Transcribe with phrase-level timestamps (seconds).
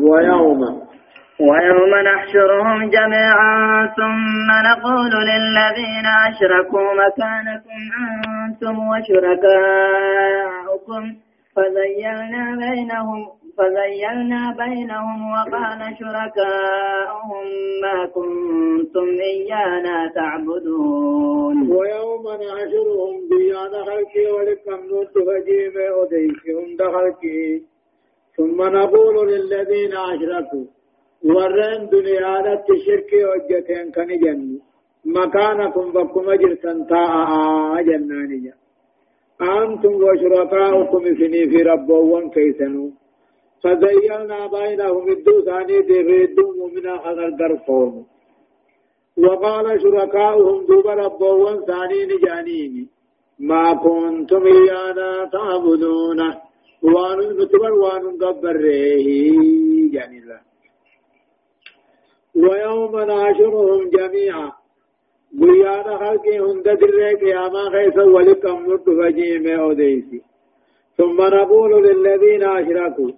[0.00, 0.60] ويوم.
[1.40, 10.02] ويوم نحشرهم جميعا ثم نقول للذين أشركوا مكانكم أنتم وشركاؤكم.
[11.56, 13.20] فزيلنا بينهم
[13.58, 17.46] فزيلنا بينهم وقال شركاؤهم
[17.82, 21.56] ما كنتم إيانا تعبدون.
[21.70, 27.71] ويوم نحشرهم بيان خلقي ولكم نوت فجيب أديكهم دخلكي.
[28.36, 30.66] ثم نقول للذين أشركوا
[31.24, 34.58] ورين دنيا لت شركي وجتين كان جن
[35.04, 38.54] مكانكم بكم أجرتن تاء جنانيا
[39.42, 41.02] أنتم وشركاؤكم
[41.50, 42.90] في ربوان كيسنو
[43.62, 48.06] فزينا بينهم الدو ثاني دفيدو مؤمنا خذر قرفون
[49.16, 52.88] وقال شركاؤهم دوب ربوان ثاني نجانيني.
[53.38, 56.20] ما كنتم إيانا تعبدون.
[56.82, 58.64] وان نتبر وان قبر
[59.96, 60.40] يعني الله
[62.34, 64.52] ويوم ناشرهم جميعا
[65.32, 70.22] بيانا خلقي هند دريك يا ما خيس ولكم نرد فجيم أوديسي
[70.98, 73.10] ثم نقول للذين أشركوا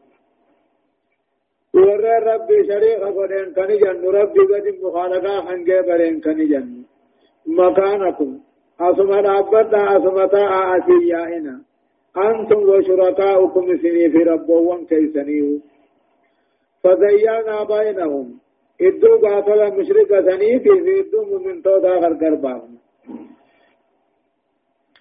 [1.75, 6.85] ورى ربي شريك قدين كن جن ربي قد مخالقا خنجي برين كن جن.
[7.47, 8.39] مكانكم
[8.81, 11.55] أسمى ربنا أسمى تاء أسيائنا
[12.17, 15.61] أنتم وشركاؤكم سني في ربوان كيسنيو.
[16.83, 18.27] فزينا بينهم.
[18.81, 20.71] إدو قاتل مشرك سني في
[21.01, 22.63] إدو من تودا غرقر باب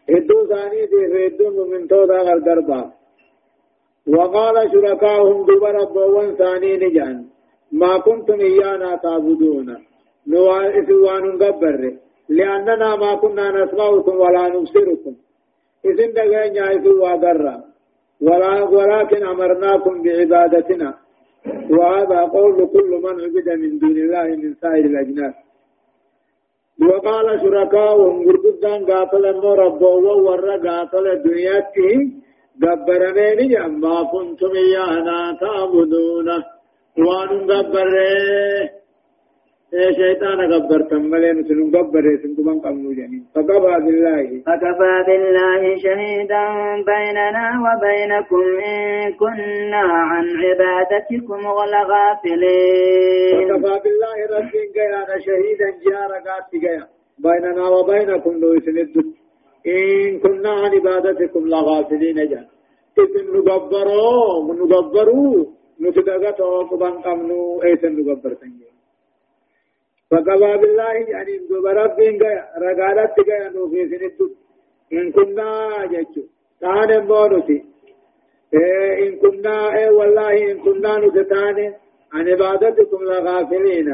[0.09, 2.91] إدو ثاني في إدو من تودا غرقر باب
[4.07, 7.25] وقال شركاهم دوب ربوان ثاني نجان.
[7.71, 9.67] ما كنتم إيانا تعبدون.
[10.27, 10.71] نوان
[11.41, 11.81] قبر.
[12.29, 15.15] لأننا ما كنا نسمعكم ولا نبصركم.
[15.85, 17.55] إذن دقين يعيثوا وقرا
[18.75, 20.93] ولكن أمرناكم بعبادتنا.
[21.69, 25.33] وهذا قول كل من عبد من دون الله من سائر الأجناس.
[26.89, 31.57] وقال شركاؤهم قرقدان قاتل النور ربوان ورى قاتل الدنيا
[32.61, 36.35] gabbaramee ni amma kuntum iyyaana ta'buduuna
[37.05, 38.82] waan gabbarree
[39.73, 46.45] شيطان غبرتم ملين سنون غبر سنكم قمنو جنين فكفى بالله فكفى بالله شهيدا
[46.91, 51.41] بيننا وبينكم إن كنا عن عبادتكم
[51.91, 56.57] غافلين فكفى بالله ربين قيانا شهيدا جارا قاتي
[57.25, 58.95] بيننا وبينكم لو سندت
[59.67, 62.45] إن كنا عن عبادتكم لغافلين جاء
[62.99, 65.45] إذن نغبروا نغبروا
[65.81, 68.72] نتدغتوا قبان قمنوا إيسن نغبر سنجي
[70.13, 72.21] فقضى بالله يعني نغبر بين
[72.63, 74.19] رقالت غيا نوفي سندت
[74.93, 75.49] إن كنا
[75.91, 76.23] جيتشو.
[76.61, 77.57] تان مونتي
[78.53, 81.67] إيه إن كنا إيه والله إن كنا نتتاني.
[82.13, 83.89] عن عبادتكم لغافلين.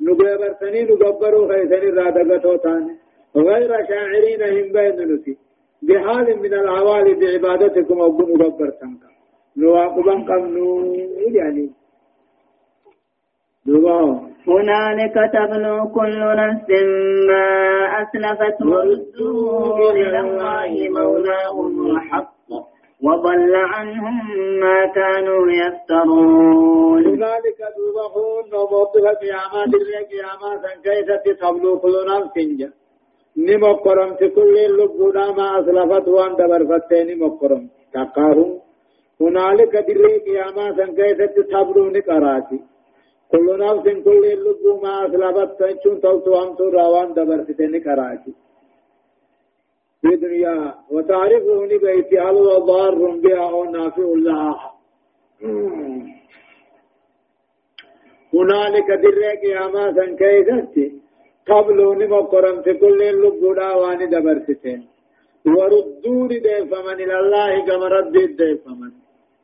[0.00, 2.94] نغبر سني نغبروا خيسن رادغتوا تاني.
[3.36, 5.36] غير شاعرين هم بين نسي
[5.82, 9.08] بحال من العوال بعبادتكم أو مدبر تنكا
[9.56, 10.94] نواقبا قمنو
[11.38, 11.70] يعني
[14.48, 16.70] هنالك تبلو كل نفس
[17.28, 17.46] ما
[18.02, 22.32] أسلفت وردوا إلى الله مولاهم الحق
[23.02, 24.16] وضل عنهم
[24.60, 27.06] ما كانوا يفترون.
[27.06, 31.08] هنالك دوبهون وموضوع قيامات القيامات كيف
[31.40, 32.36] تبلو كل نفس
[33.36, 38.60] نمكرم كل اللبودا ما أسلفت وان دبر فتين نمكرم تقارون
[39.20, 42.71] هنالك دري قياما سنكيست تبرون قراتي
[43.32, 48.32] كل نفس كل اللبو ما أسلفت تنشون توتو أمتو روان دبر فتين قراتي
[50.00, 52.94] في دنيا وتعرفه نبيتي هل وضار
[53.24, 54.72] بها أو نافع لها
[58.34, 60.74] هنالك دري قياما سنكيست
[61.48, 64.80] قبلوا نما قرم في كل اللبودا واني دبرتين
[65.46, 68.92] وردوا ديفمن إلى الله كما رد ديفمن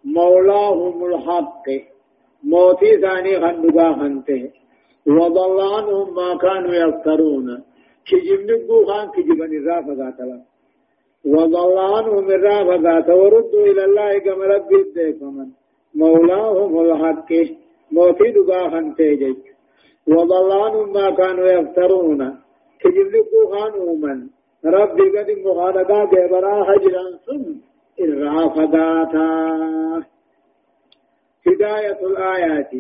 [0.05, 1.67] مولاهم الحق.
[2.45, 4.51] موتي ثاني خندقا خنته
[5.07, 7.63] وضل عنهم ما كانوا يفترون
[8.09, 10.39] كجب نبو خان كجبن الرافة قاتلا
[11.35, 15.49] وضل عنهم الرافة قاتلا وردوا إلى الله كما رد ديفمن
[15.95, 17.31] مولاهم الحق۔
[17.93, 19.45] موتي دقا خنته جيك
[20.09, 22.21] وضل عنهم ما كانوا يفترون
[22.81, 24.29] كجلقوا خانوما
[24.65, 27.45] ربي قد مغالقا جبرا هجرا ثم
[28.01, 29.29] الرافقاتا
[31.49, 32.71] هداية الآيات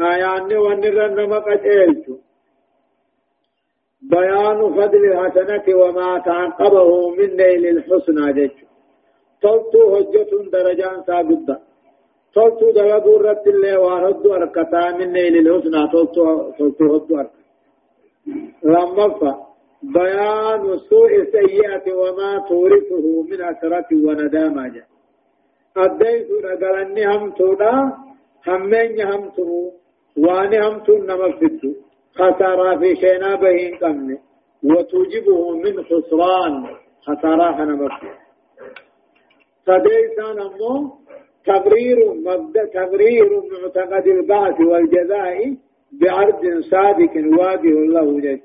[0.00, 2.06] آيان ونرن مقتلت
[4.02, 8.50] بيان فضل الحسنة وما تعقبه من نيل الحسنى جج
[9.42, 11.60] توتو هجة درجان سابدة
[12.34, 17.46] تلتو دلقوا رت اللي وهدو أركتا من نيل الحسنى تلتو تلتو هدو أركتا
[18.62, 19.46] لما
[19.82, 24.95] بيان سوء السيئة وما تورثه من أثرة وندامة جاء
[25.76, 27.92] أديت نقلني هم تودا
[28.46, 29.70] همين هم تو
[30.16, 31.72] واني هم تو نمفتو
[32.14, 34.18] خسارة في شينا بهين قمني
[34.64, 36.66] وتوجبه من خسران
[37.06, 38.06] خسارة نمفتو
[39.66, 40.90] فديسان أمو
[41.46, 45.56] تبرير مبدأ تبرير معتقد البعث والجزاء
[45.92, 48.40] بعرض صادق واجه الله جل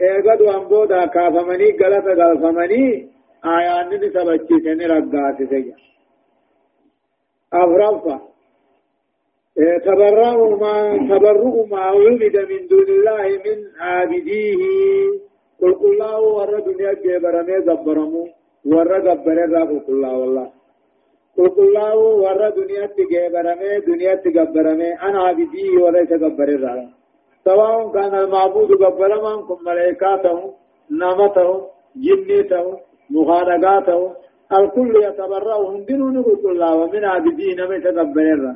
[0.00, 3.08] ايغد وانبودا كافمني غلط غلفمني
[3.44, 5.76] آيان نسبچي سن رغات سيا
[7.52, 8.18] أفرفا
[9.84, 10.74] تبرأ ما
[11.10, 14.62] تبرؤ ما ولد من دون الله من عابديه.
[15.60, 18.22] قل قل الله ورد دنيا جبرمي زبرمو
[18.72, 19.38] ورد غبر
[19.86, 20.48] قل الله والله.
[21.36, 26.88] قلقلاو ورا دنيا تجبرمه دنيا تجبرمه أنا عبدي وليس جبر الرا
[27.44, 30.38] سواء كان المعبود جبرما كم ملائكاته
[31.00, 31.48] نامته
[32.04, 32.66] جنيته
[33.10, 34.00] مخالقاته
[34.60, 38.54] الكل يتبرأ هندنون قلقلاو من عبدي نما يتجبر الرا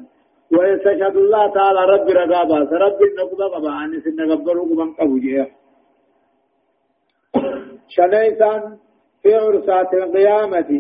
[0.53, 5.49] ويستشهد الله تعالى رب رقابا رب النقضة قبا عن سنقبره قبا قبوجيه
[7.89, 8.77] شنيسان
[9.23, 10.71] في عرسات القيامة.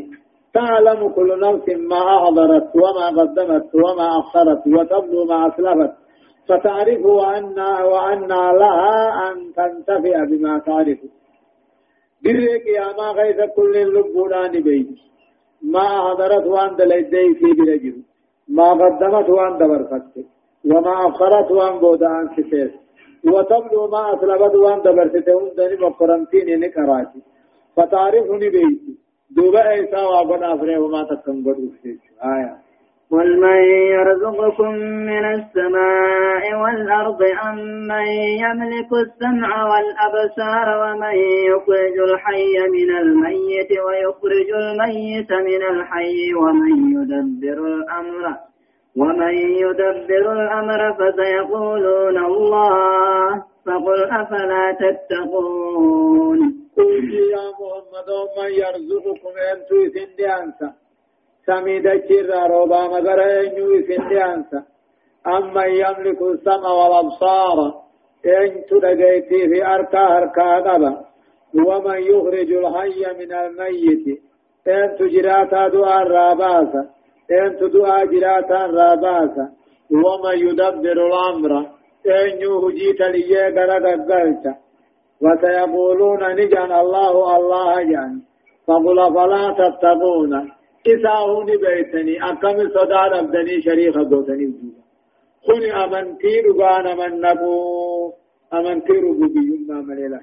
[0.54, 5.92] تعلم كل نفس ما أحضرت وما قدمت وما أخرت وتبدو ما أسلفت.
[6.48, 7.58] فتعرف أن
[7.92, 8.28] وأن
[8.62, 8.96] لها
[9.28, 10.98] أن تنتفع بما تعرف
[12.24, 14.88] بريك يا ما غيث كل اللبونان بيت
[15.62, 17.96] ما أحضرت وأن دليدي في برجل
[18.48, 20.14] ما قدمت وأن دبرفت
[20.70, 22.72] وما أخرت وأن بودان ستيس
[23.32, 27.20] وتبدو ما أسلفت وأن دبرت وأن مقرنتين نكراتي
[27.76, 28.94] فتعرفني بيتي
[29.30, 31.68] دوبا ايسا وابن افره وما تكن بدو
[32.34, 32.65] آية
[33.10, 33.64] قل من
[33.94, 34.74] يرزقكم
[35.10, 37.58] من السماء والأرض أم
[37.88, 38.06] من
[38.44, 41.14] يملك السمع والأبصار ومن
[41.50, 48.36] يخرج الحي من الميت ويخرج الميت من الحي ومن يدبر الأمر
[48.96, 56.38] ومن يدبر الأمر فسيقولون الله فقل أفلا تتقون
[56.76, 58.08] قل يا محمد
[58.38, 59.32] من يرزقكم
[60.42, 60.85] أنسا
[61.46, 64.62] سميد الشر روبا مغر أنيو سندي أنسا.
[65.26, 67.58] أما يملك السمع والأبصار.
[68.26, 70.92] أنتو لقيتي في أركا أركا قبا
[71.66, 74.04] ومن يخرج الحي من الميت
[74.68, 76.82] أنتو جراتا دعاء راباسا
[77.30, 79.46] أنتو دعاء جراتا راباسا
[79.90, 81.52] ومن يدبر الأمر.
[82.06, 84.54] أنيو هجيت ليه غرق قلتا
[85.22, 88.14] وسيقولون نجان الله الله جان
[88.66, 90.55] فقل فلا تتقون.
[90.94, 94.82] إساهون بيتني أكم صدار أبدني شريخ دوتني وجودا
[95.46, 98.12] خني أمنتي رغان من نبو
[98.54, 100.20] أمنتي رغبي ما مليلا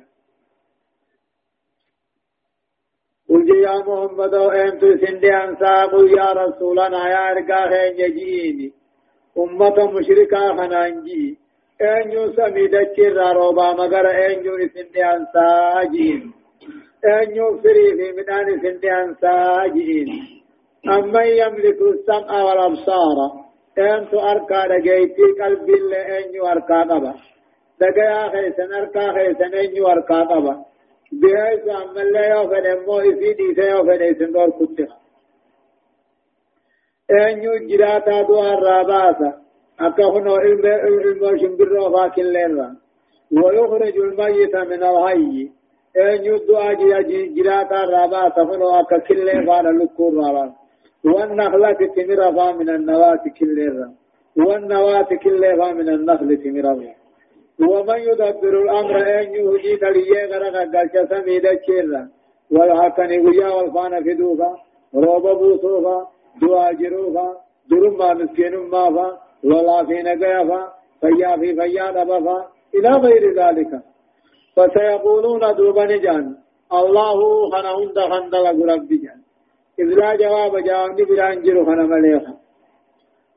[3.29, 8.73] قل يا محمد أنت سندي أنسا قل يا رسولنا يا رقاه يجيني.
[9.37, 11.43] أمة مشركة خنانجي.
[11.79, 16.21] eenyu samii dachirraa roobaa magara eenyu isin dhiyaansaa jiin
[17.13, 18.47] eenyu firii fi midhaan
[22.09, 23.27] sam'a wal absaara
[23.85, 27.11] eentu harkaa dhageeytii qalbiillee eenyu harkaa qaba
[27.79, 30.53] dhagayaa keessan harkaa keessan eenyu harkaa qaba
[31.21, 34.83] biheessu ammallee yoo fedhe immoo isii dhiise yoo fedhe isin dhorkutti
[37.19, 39.29] eenyu jiraataa du'arraa baasa
[39.79, 42.75] أكهنا علم شمبر فاكن لنا
[43.43, 45.49] ويخرج الميت من الحي
[45.97, 46.75] أن يدعى
[47.35, 50.62] جراتا رابا تفنو أكا كل فانا لكور رابا
[51.05, 53.57] والنخلة تمر فا من النوات كل
[54.37, 55.41] والنوات كل
[55.79, 56.65] من النخل تمر
[57.69, 62.09] ومن يدبر الأمر أن يهجي تليه غرق قلت سميد الشيرا
[62.51, 64.51] والحقني ويا والفان فدوفا
[64.95, 66.07] روب بوسوفا
[66.41, 67.27] دعا جروفا.
[67.69, 69.07] درما مسكين ما فا.
[69.43, 72.37] لولا في نجافا فيا في فيا نبفا
[72.75, 73.71] إلى غير ذلك.
[74.55, 76.35] فسيقولون دوبا نجان.
[76.73, 79.22] الله خنهم دخندل رب جان.
[79.79, 82.33] إذ لا جواب جواب بلان جرو خنا مليخا.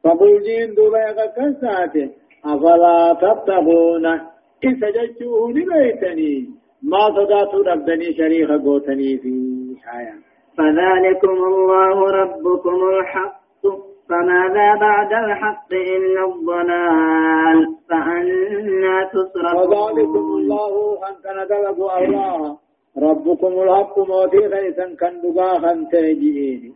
[0.04, 2.10] فقل جين دوبا يقكن ساته
[2.44, 4.06] أفلا تتقون؟
[4.64, 6.48] إذا جتشوه بيتني
[6.82, 9.32] ما صدات ربني شريخ قوتني في
[9.98, 10.14] آية
[10.58, 13.62] فذلكم الله ربكم الحق
[14.08, 21.38] فماذا بعد الحق إلا الضلال؟ فأنا تصرفون وذلكم الله أن كان
[21.70, 22.56] الله
[22.98, 26.74] ربكم الحق موتي غيثا كان دقاخا تيجئين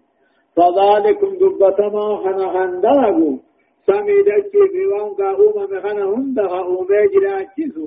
[0.57, 3.37] فذلكم دبتما خنا خندلقوا
[3.87, 7.87] سمي دچي بيوان قاوما مخنا هندها أومي جلاتشسو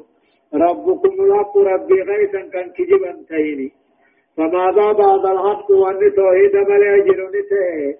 [0.54, 3.72] ربكم الحق ربي غيثا كان كجبا تيني.
[4.38, 7.98] فماذا بعد الحق وان توحيد ملي اجرنته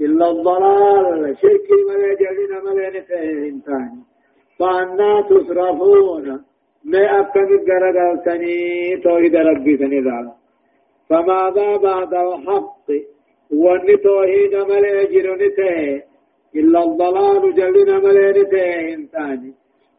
[0.00, 1.36] إلا الضلال.
[1.40, 4.00] شركي ملي جلنا ملي نته انتاني
[4.58, 6.44] فأنا تصرفون.
[6.92, 8.56] ما أكم الجرقلتني
[9.04, 10.26] توحيد ربي سنذال
[11.08, 12.86] فماذا بعد الحق
[13.50, 16.02] وان توحيد ملي اجرنته
[16.56, 19.52] إلا الضلال جلنا ملي نته انتاني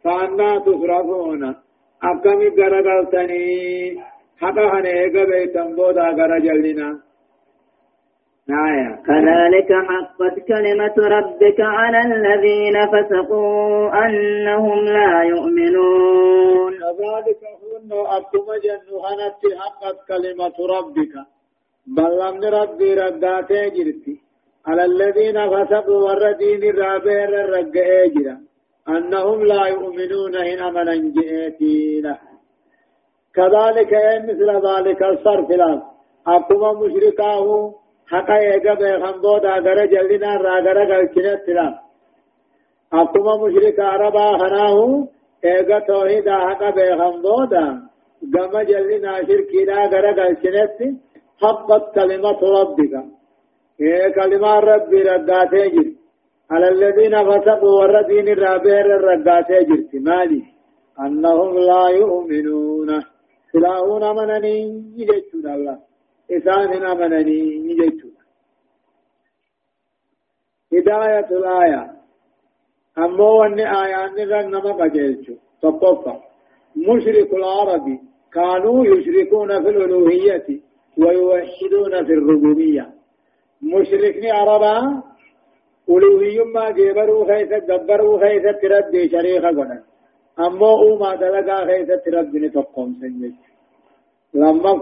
[0.04, 1.56] فأنا تصرفون
[2.04, 3.48] أكم الجرقلتني
[4.42, 7.07] حقا هنيقا بيتن بودا آية
[9.08, 16.74] كذلك حقت كلمة ربك على الذين فسقوا أنهم لا يؤمنون.
[16.74, 21.14] كذلك هن أكما جنو هنت حقت كلمة ربك.
[21.88, 24.16] بل لم ربي رداتي جرتي
[24.68, 28.38] على الذين فسقوا والردين الرابير الرقائي جرا
[28.90, 32.02] أنهم لا يؤمنون هنا من جئتي
[33.36, 33.94] كذلك
[34.28, 35.82] مثل ذلك الصرف لهم.
[36.28, 37.74] أكما مشركاه
[38.12, 41.76] حقا يجا بيخن بودا غر جلدنا را غر غلچنت لهم
[42.94, 45.08] أكما مشرك عربا خناه
[45.46, 47.66] ايغا توحيدا حقا بيخن بودا
[48.34, 50.80] غم جلدنا شركينا غر غلچنت
[51.42, 52.94] حقت كلمة ربك
[53.82, 55.88] إيه كلمة ربي رداتي جر
[56.52, 60.44] على الذين فسقوا والردين الرابير الرداتي جرت مالي
[61.00, 62.90] أنهم لا يؤمنون
[63.52, 64.58] سلاهون أمنني
[64.98, 65.78] يجيشون الله
[66.32, 68.12] إسان أمنني يجيشون
[70.74, 71.92] هداية الآية.
[72.98, 76.16] أمو أن آيان نرن نما قجيشو تقفى.
[76.76, 78.00] مشرك العرب
[78.34, 80.48] كانوا يشركون في الألوهية
[80.98, 82.94] ويوحدون في الربوبية.
[83.62, 85.04] مشركني عربا
[85.90, 89.84] ألوهي ما جبروا خيثة جبروا خيثة تردي شريخة قنا.
[90.40, 93.36] أما أوما دلقا خيثة تردني تقوم سنجد
[94.34, 94.74] لما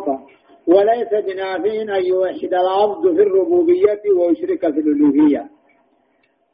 [0.68, 5.50] وليس بنافع أن يوحد العبد في الربوبية ويشرك في الألوهية.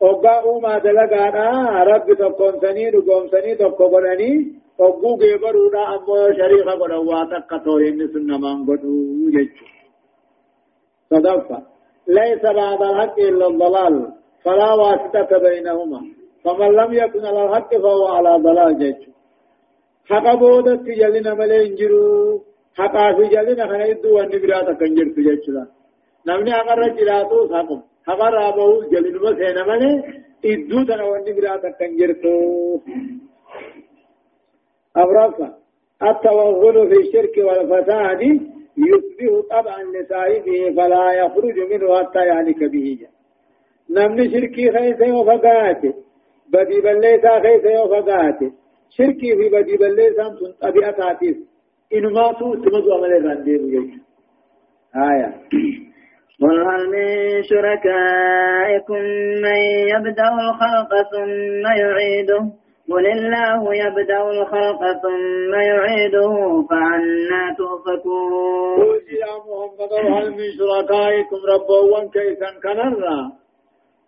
[0.02, 4.32] أوغا أوما دلقا رب تقوم سني رقوم سني تقومني
[4.80, 8.94] أوغو جبرونا أما شريخة قنا واتك توهن سنة من قدو
[9.36, 9.66] يجو
[11.10, 11.58] صدفة.
[12.08, 13.96] ليس بعد الحق إلا الضلال
[14.44, 16.02] فلا واسطة بينهما.
[16.44, 19.10] فمن لم يكن على الحق فهو على ضلال جيش
[20.10, 22.42] حق بودت جلنا ملي انجرو
[22.78, 25.46] حقا في جلنا خنا يدو وان براتا كنجر في جيش
[26.28, 29.92] نمني اگر جلاتو حقم حقا رابو جلن مسينا ملي
[30.46, 32.34] ادو تنا وان براتا كنجر تو
[34.96, 35.48] أبرافا
[36.04, 38.22] التوغل في الشرك والفساد
[38.78, 43.08] يصبح طبعا لصاحبه فلا يخرج منه حتى يهلك به
[43.90, 45.94] نمني شركي خيسه وفقاته
[46.54, 48.52] بدي بليسا خيسه وفقاته
[48.90, 50.26] شركي في بدي بليسا
[50.62, 51.51] طبيعة تاتيس
[51.94, 53.84] إنما تو تمزو عمل الرندير يجو
[54.96, 55.30] آية.
[56.42, 59.02] قل هل من شركائكم
[59.46, 59.60] من
[59.94, 62.42] يبدأ الخلق ثم يعيده؟
[62.92, 66.34] قل الله يبدأ الخلق ثم يعيده
[66.70, 68.82] فعنا تؤفكون.
[68.82, 73.32] قل يا محمد هل من شركائكم ربوا كيسا كنرا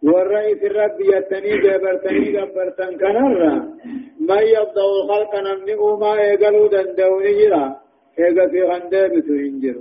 [0.04, 3.54] والرئيس الرب يتني جبرتني جبرتن كنرا
[4.30, 7.64] ما يبدأ الخلق نمني ما ايقلوا دندوني جرا
[8.20, 9.78] ايقا في غنده بسو انجر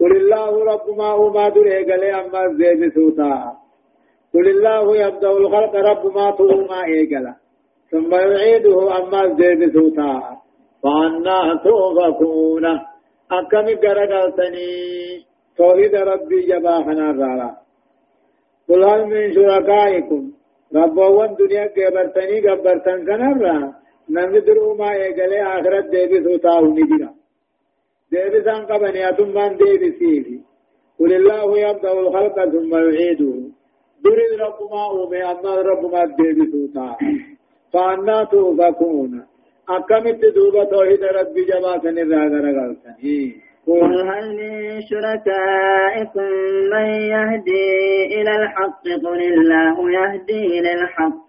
[0.00, 3.52] قل الله رب ما هو ما دور ايقلي أما زيد سوتا.
[4.34, 7.34] قل الله يبدأ الخلق رب ما تو ما ايقلا
[7.90, 10.12] ثم يعيده أما زيد سوتا.
[10.82, 12.66] فأنا توفكون
[13.38, 14.70] أكم قرقلتني.
[15.56, 17.50] توحيد ربي جباحنا الرارا.
[18.68, 20.22] قل هل من شركائكم؟
[20.74, 23.56] ربوان دنيا قبرتني قبرتن كنرا
[24.14, 27.10] نمدروا ما يقلي آخرت ديبي سوتاو نجرا
[28.12, 30.38] ديبي سان قبني أتمان ديبي سيفي
[30.98, 33.34] قل الله يبدأ الخلق ثم يعيده
[34.04, 36.88] درد رب ما أومي أما رب ما ديبي سوتا
[37.72, 39.12] فأنا توفكون
[39.68, 46.28] أكمت دوبة توحيد ربي جباسن الرادر غلطني قل هل من شركائكم
[46.72, 51.28] من يهدي إلى الحق؟ قل الله يهدي إلى الحق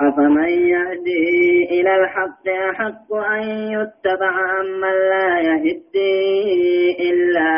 [0.00, 7.50] أفمن يهدي إلى الحق أحق أن يتبع أمن لا يهدي إلا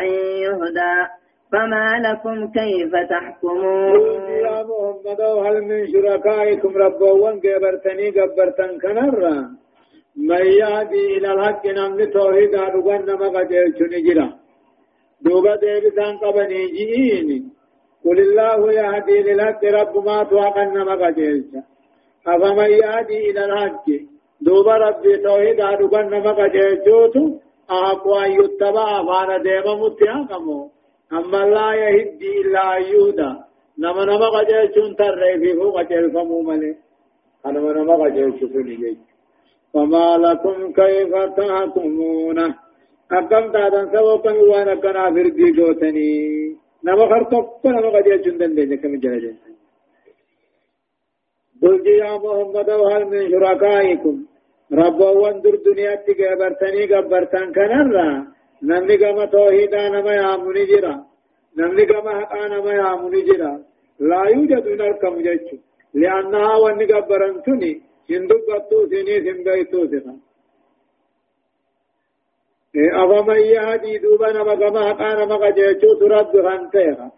[0.00, 0.04] أن
[0.44, 0.96] يهدى؟
[1.52, 9.63] فما لكم كيف تحكمون؟ يا محمد هل من شركائكم ربوان قبرتني قبرتن كنرا؟
[10.16, 14.28] من يهدي إلى الحق نمن توحيد أدوان نما قجل نجرا
[15.24, 17.28] دوبا ديبسان قبني جئين
[18.04, 21.52] قل الله يهدي للحق رب ما توقن مقجلت
[22.26, 23.86] أفمن يهدي إلى الحق
[24.40, 27.24] دوب ربي توحيد أدوبن مقجلتوتو
[27.70, 30.70] أحق أن يتبع فانا ديما متحكمو
[31.12, 33.30] أما لا يهدي إلا يهدى.
[33.78, 36.76] نما نما قجلتون ترى في فوق قجلفمو ملي.
[37.46, 38.98] أنا ما نما قجلتون إليك
[39.74, 42.38] فما لكم كيف تحكمون
[43.12, 46.10] أكم تادن سوكم وانا كنا فردي جوتني.
[46.84, 49.36] نما خرطوك نما قجلتون دندن كم جلجل
[51.62, 54.16] قل يا محمد وهل من شركائكم؟
[54.72, 58.08] ربوان در دنیا تی گبرتنی گبرتن کنرا
[58.62, 60.94] نمنی گما توحیدا نما یامونی جرا.
[61.56, 63.52] نمنی گما حقا نما یامونی جرا.
[64.00, 65.50] لا يوجد نركم جيتش
[65.94, 67.72] لأنها واني گبرنتني
[68.10, 70.14] هندو قطو سيني سنبيتو سنا
[73.02, 77.12] أفمن يهدي دوبا نما گما حقا نما قجيتشو ترد خانتيها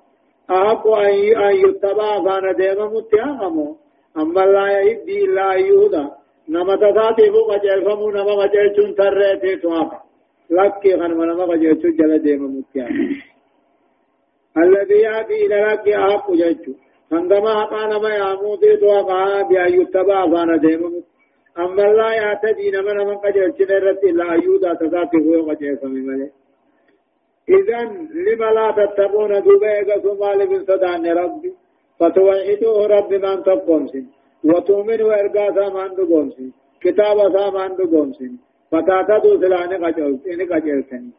[0.50, 3.76] أحق أن يتبع فانا ديما متيامو
[4.16, 6.04] أما لا يهدي إلا يهدى
[6.48, 10.00] نما تساتي فوق جلفمو نما قجلچون ترتي توافا
[10.50, 12.88] لكي خن نما قجلچون جل ديم مكيا
[14.56, 16.72] الذي يأتي إلى لك أحق جلچو
[17.12, 21.02] عندما حقا نما يامو دي توافا بيا يتبع فانا ديم
[21.58, 26.30] أما لا يعتدي نما نما قجلچون رتي لا يودا تساتي فوق جلفمي ملي
[27.48, 31.52] إذن لما لا تتقون دوبيك ثم لبن صدان ربي.
[32.00, 34.06] فتوحدوه رب من تقومسين
[34.44, 36.52] وتؤمن وإرقا سامان دقومسي.
[36.82, 38.30] كتاب سامان دقومسي.
[38.70, 41.10] فتاتدو سلاني قجلتني قجلتني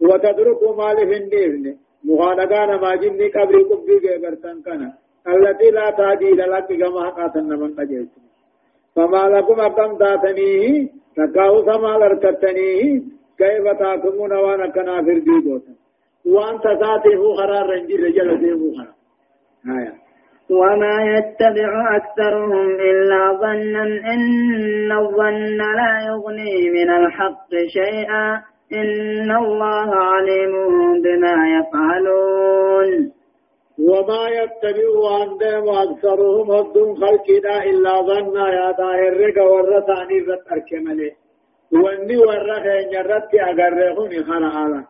[0.00, 1.72] وتدركوا مال هنديرني
[2.04, 4.90] مخانقان ما جني قبري قبري قبرتن كنا
[5.28, 8.24] التي لا تهدي لك كما حقاتن من قجلتني
[8.96, 13.00] فما لكم أقم تاتنيه تقاو سما لركتنيه
[13.38, 15.74] كيف تاكمون وأنا كنا في الديدوتا
[16.26, 18.94] وانت ذاته خرار رنجي رجل ديمو خرار.
[19.66, 19.92] هايا
[20.50, 23.82] وما يتبع أكثرهم إلا ظنا
[24.14, 28.42] إن الظن لا يغني من الحق شيئا.
[28.72, 30.52] إن الله عليم
[31.02, 33.13] بما يفعلون.
[33.78, 41.12] وما يتبع عندهم أكثرهم هدون خلقنا إلا ظنا يا داهر رقا ورثاني فترك ملي
[41.72, 44.84] واني ورخي نرتي أقرهوني خلق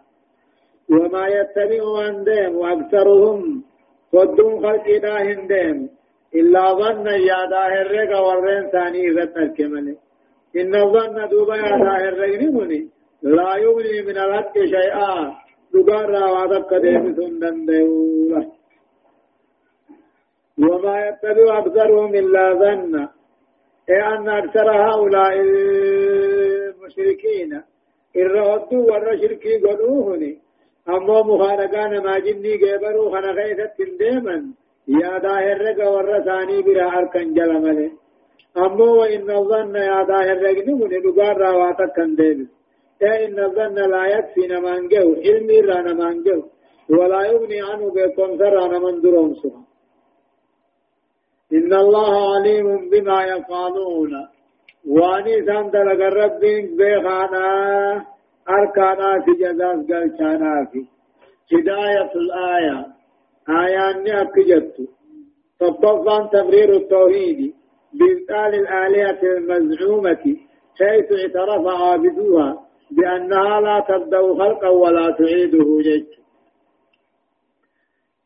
[0.91, 3.65] وما يتبع عندهم أكثرهم
[4.13, 5.91] ودون خلقنا هندين
[6.35, 9.97] إلا ظن يا داهر رقا ورين ثاني ذات كمالي
[10.57, 12.89] إن الظن دوبا يا داهر رقني
[13.23, 15.35] لا يغني من الحق شيئا.
[15.75, 18.43] دقار راواتك ديمسون دندولا
[20.59, 23.09] وما يتبع أكثرهم إلا ظن.
[23.91, 27.63] أي أن أكثر هؤلاء المشركين؟
[28.17, 30.45] الرهدوا والرشركي قلوهني.
[30.89, 34.37] أمو مخارقان ما جني قبرو خنا غيثت تنديما
[34.89, 37.91] يا داهر رقا ورثاني برا أركن جلمله
[38.57, 42.49] أمو وإن الظن يا داهر رقني من لقار راواتك كان ديبس
[43.03, 46.43] إيه إن الظن لا يكفي نمانجو علمي را نمانجو.
[46.91, 48.31] ولا يغني عنه بكم
[48.85, 49.64] من درون سرا
[51.53, 54.13] إن الله عليم بما يفعلون.
[54.89, 57.47] واني سندل ربك بخانا
[58.49, 60.87] أركانا في جزاز قلشانا في.
[61.53, 62.87] هداية الآية.
[63.49, 64.77] آيان أكجت
[65.61, 67.55] فالطفان تبرير التوحيد.
[67.99, 70.37] بإبطال الآلهة المزعومة
[70.79, 76.07] حيث اعترف عابدوها بأنها لا تبدأ خلقا ولا تعيده جج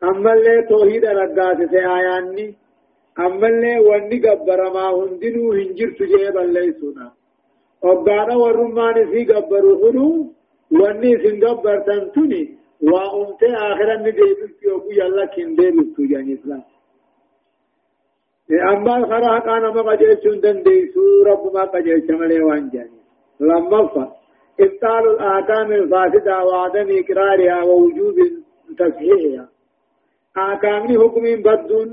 [0.02, 2.56] أما اللي توحيد رقات آياني
[3.26, 7.06] أما اللي واني قبر ما هندنو هنجر تجيبا ليسونا
[7.84, 10.08] وقانا ورمان في قبرو خلو
[10.80, 12.42] واني سن قبر تنتني
[12.82, 16.62] وأمت آخرا نديب في أبو يلا كندي بستو جاني إسلام
[18.72, 23.00] أما الخرا كان ما قجيشون دنديسو رب ما قجيش ملي وان جاني
[23.40, 24.04] لما فا
[24.60, 28.16] إبطال الأحكام الفاسدة وعدم إقرارها ووجوب
[28.78, 29.48] تصحيحها
[30.38, 31.88] أحكامني حكم بدون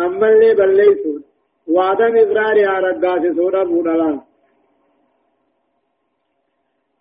[0.00, 1.22] أما اللي بليسون
[1.68, 4.20] وعدم إقرارها رقاس سورة بودلان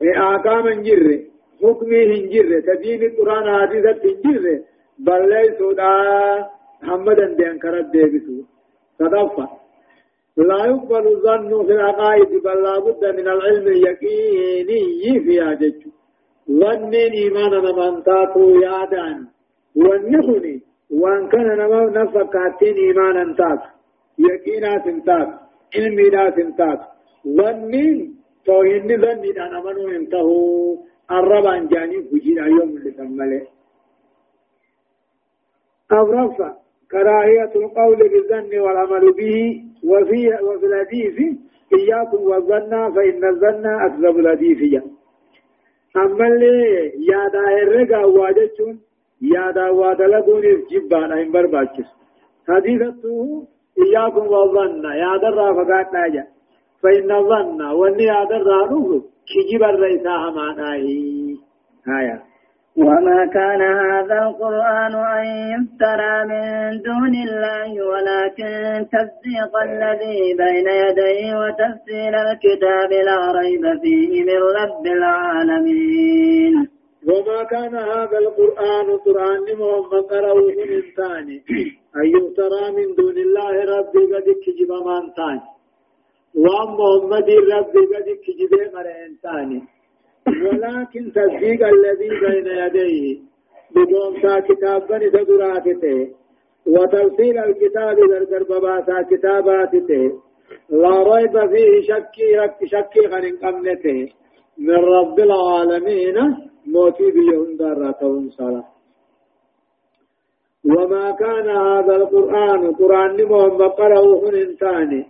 [0.02, 1.04] آقام انجر
[1.64, 4.64] حكمي هنجر تدين القرآن حديثة هنجر
[5.00, 5.90] بل ليسودا
[6.84, 8.38] محمد اندين كرد ديبسو
[9.00, 9.48] صدفة
[10.38, 15.82] لا يقبل الظن في العقائد بل لا بد من العلم اليقيني فيها جج
[16.52, 19.28] ظن إيمانا من تاتو يادان
[19.76, 23.62] والنخني وان كان نما نفقاتين إيمانا تات
[24.20, 25.30] يقينات تات
[25.76, 26.10] علمي
[26.58, 26.80] تات
[27.28, 27.74] ظن
[28.46, 30.78] توهين ذني أنا منو انتهو
[31.12, 33.48] الرب عن جاني فجينا يوم اللي تمله
[35.92, 36.54] أو رفع
[36.92, 41.38] كراهية القول بالظن والعمل به وفي وفي الحديث
[41.80, 44.84] إياكم والظن فإن الظن أكذب الحديث.
[45.96, 48.80] أما اللي يادا الرقا واجتون
[49.22, 51.88] يادا وادلقون الجبان أين برباكس
[52.48, 53.48] حديثته
[53.86, 56.28] إياكم والظن يادا رافقات ناجا
[56.84, 61.36] فإن الظن واني يادا رانوه كجب الرئيسة هماناهي
[61.88, 62.22] هايا
[62.78, 72.14] وما كان هذا القرآن أن يفترى من دون الله ولكن تصديق الذي بين يديه وتفسير
[72.22, 76.77] الكتاب لا ريب فيه من رب العالمين
[77.08, 81.44] وما كان هذا القرآن قرآن محمد قرأه من ثاني.
[81.98, 85.42] أن يفترى من دون الله ربي قد كجب من ثاني.
[86.36, 89.62] وأن محمد ربي قد كجب مرين ثاني.
[90.28, 93.20] ولكن تصديق الذي بين يديه
[93.76, 96.14] بدون كتابا تدراته
[96.68, 100.22] وتفصيل الكتاب غرغر بباسا كتاباته
[100.70, 102.32] لا ريب فيه شكي
[102.66, 104.10] شكي خن قمنته
[104.58, 106.18] من رب العالمين.
[106.74, 108.68] موتي بيهن دارتهم صلاة
[110.66, 115.02] وما كان هذا القرآن قرآن محمد قرأه انتاني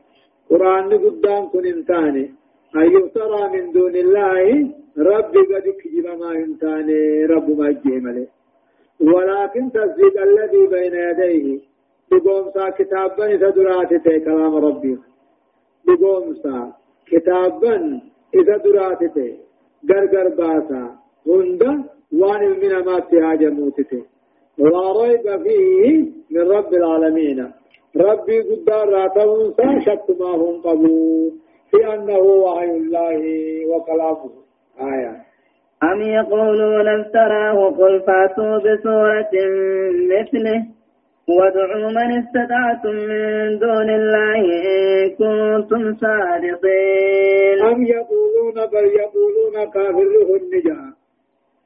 [0.50, 2.26] قرآن قدام كن انتاني
[2.76, 8.28] أن يفترى من دون الله ربي قد كجب ما انتاني رب ما جيمله
[9.00, 11.60] ولكن تصديق الذي بين يديه
[12.12, 14.98] بقوم سا كتابا دراتته كلام ربي
[15.88, 16.72] بقوم سا
[17.06, 18.02] كتابا
[18.36, 19.38] إذا دراتته
[19.90, 21.64] غرغر باسا۔ هند
[22.22, 24.04] وان من ما تهاجر موتته
[24.58, 27.52] لا ريب فيه من رب العالمين.
[27.98, 29.54] ربي قدار راتهم
[29.86, 31.32] شك ما هم قبول
[31.72, 33.20] في أنه وحي الله
[33.72, 34.32] وكلامه.
[34.82, 35.14] آية.
[35.84, 39.34] أم يقولون افتراه قل فاتوا بسورة
[40.14, 40.66] مثله.
[41.30, 47.62] وادعوا من استطعتم من دون الله إن كنتم صادقين.
[47.62, 50.97] أم يقولون بل يقولون كافره النجاة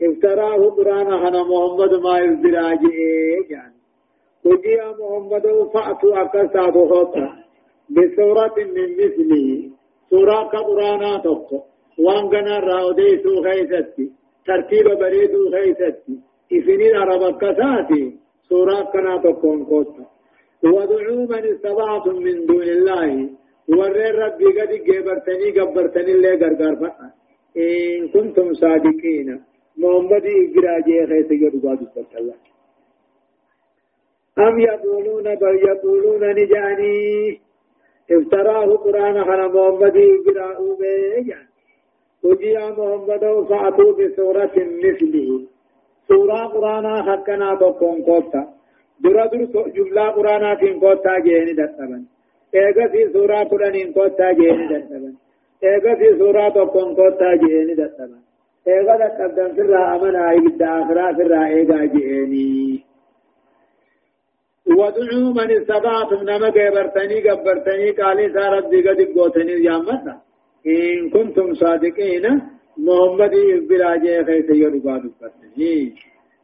[0.02, 2.96] افتراه قرآن هنا محمد ما يزدراجه
[3.50, 3.76] يعني
[4.46, 7.30] وجي محمد فأتوا أكساد خوطا
[7.90, 9.70] بسورة من مثله
[10.10, 11.60] سورة قرآن تقو
[12.06, 14.06] وان غنا راودي سو خيستي
[14.46, 16.16] ترتيب بريدو خيستي
[16.58, 18.04] إفنين عرب كساتي.
[18.50, 20.06] سورة كنا تكون قوتا
[20.64, 23.30] ودعوا من استطعتم من دون الله.
[23.78, 26.92] ورر ربي قد جبرتني قبرتني اللي غرغر
[27.58, 29.30] إن كنتم صادقين.
[29.78, 31.88] محمد إجراجي خيس يرضى
[32.20, 32.36] الله
[34.40, 37.42] أم يقولون بل يقولون نجاني
[38.12, 41.46] افتراه قرآن خنا محمد إجراؤه بيجان
[42.24, 45.30] وجي محمد فأتوا بسورة مثله
[46.08, 48.44] سورة قرآن حقنا تكون قوتا
[49.04, 49.44] درا در
[49.76, 52.04] جملة قرآن تين قوتا جيني دتبن
[52.56, 55.14] ايغا في سورة قرآن قوتا جيني دتبن
[55.64, 58.31] ايغا في سورة تكون قوتا جيني دتبن
[58.68, 62.84] ايغا دتبن في الرحمن آئي آخرة في الرائقا جيني
[64.68, 70.16] ودعوا من استطعتم نما قبرتني قبرتني قالي سارت بقد قوتني يامتا
[70.68, 72.26] إن كنتم صادقين
[72.78, 73.36] محمد
[73.70, 73.92] بلا
[74.28, 74.96] خيس يرقى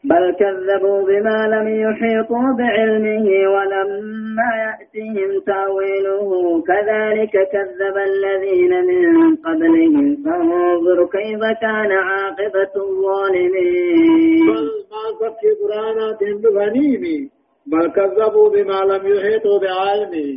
[0.09, 6.29] بل كذبوا بما لم يحيطوا بعلمه ولما يأتهم تأويله
[6.69, 10.05] كذلك كذب الذين من قبلهم.
[10.25, 14.47] فانظر كيف كان عاقبة الظالمين.
[17.71, 20.29] بل كذبوا بما لم يحيطوا بعلمه.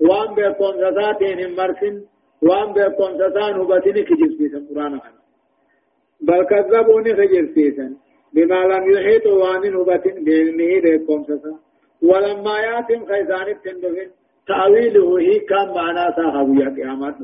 [0.00, 1.94] وأن بيكون ذاتهم مرسن
[2.42, 5.20] وأن بيكون تسان هبتني كجرسيسا قرآن خنا
[6.20, 7.86] بل كذبوني كجرسيسا
[8.34, 11.58] بما لم يحيطوا هبتن بعلمه بيكون تسان
[12.02, 14.10] ولما ياتم خيزان التندفن
[14.48, 17.14] تأويله هي كان معنا ساحوية قيامات.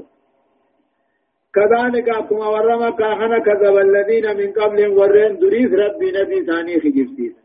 [1.54, 7.40] كذلك أكما ورما كاهنا كذب الذين من قبل ورين دريس ربي نبي ثاني خجرسيسا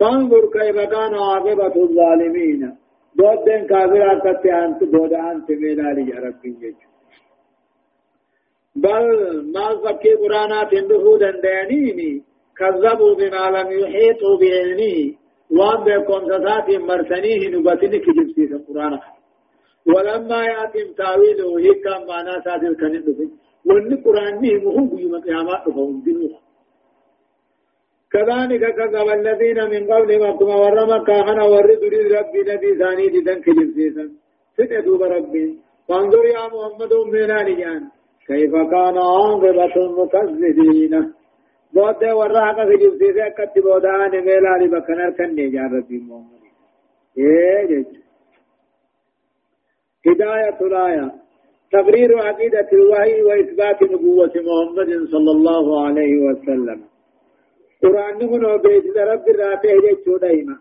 [0.00, 2.76] فانظر كيف كان عاقبة الظالمين.
[3.16, 6.88] دودين كافر أكتت أنت دود أنت مينا لجرب يجو
[8.76, 9.06] بل
[9.54, 12.22] ما فكي قرانا تندفو دندانيني
[12.58, 14.96] كذبوا بما لم يحيطوا بعلمه
[15.56, 18.98] وأن بكم سسات مرسنيه نبتني كجبسي القرآن.
[19.86, 23.30] ولما يأتم تاويله هيكا معنا ساد الكنين دفن
[23.66, 24.34] وأن القرآن
[24.64, 26.38] مهم يوم القيامات فهم دلوه
[28.12, 31.82] كذلك كذب الذين من قبلهم كما ورما كاهنا ورد
[32.16, 33.90] ربي نبي ثاني دي كجبسي
[34.56, 35.58] سنة ربي.
[35.88, 37.30] فانظر يا محمد من
[38.26, 41.12] كيف كان عاقبة المكذبين؟
[41.74, 46.42] بود وراقة في جبسي كتب ودان ميلا لبكنر كن نجار ربي محمد
[47.18, 47.86] إيه جيج
[50.06, 51.12] هداية الآية
[51.72, 56.80] تقرير عقيدة الوحي وإثبات نبوة محمد صلى الله عليه وسلم
[57.82, 60.56] قرآن من بيت رب الرافع جيش دائما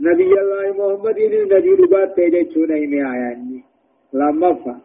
[0.00, 1.18] نبي الله محمد
[1.52, 3.60] نبي ربات جيش دائما آياني
[4.12, 4.80] لما فهم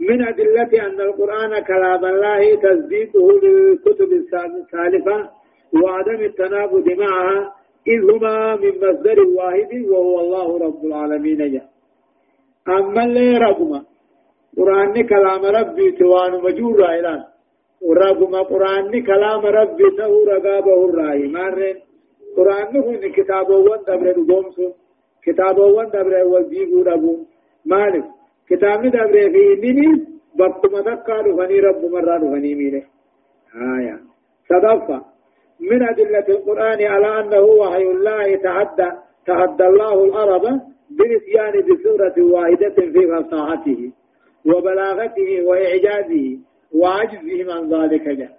[0.00, 5.30] من أدلة أن القرآن كلام الله تصديقه للكتب السالفة
[5.82, 7.52] وعدم التناقض معها
[7.86, 11.52] إذ هما من مصدر واحد وهو الله رب العالمين.
[11.52, 11.68] جاء
[12.68, 13.82] أما اللي رقم
[14.56, 17.24] قرآن كلام ربي توان مجور إلى
[17.96, 21.28] رقم قرآن كلام ربي تهو رقابه الرأي.
[21.28, 21.76] مارين
[22.36, 24.56] قرآن هو كتابه وان دبر الغمس
[25.24, 27.18] كتابه وان دبر وزيقه ربو.
[27.66, 28.04] مالك
[28.50, 32.82] كتابني دبره في إنني بقما دكا دفني رب مرة دفني ميله
[33.78, 34.00] آية.
[34.48, 35.02] صدفة.
[35.60, 38.90] من أدلة القرآن على أنه وحي الله تعدى
[39.26, 40.42] تعدى الله العرب
[40.90, 43.90] بالإتيان بسورة واحدة في فصاحته
[44.46, 46.38] وبلاغته وإعجازه
[46.74, 48.38] وعجزهم عن ذلك جاء.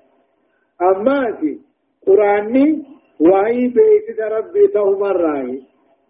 [0.82, 1.60] أما في
[2.08, 2.84] قرآني
[3.20, 5.62] وحي بيت ربي تهم الرأي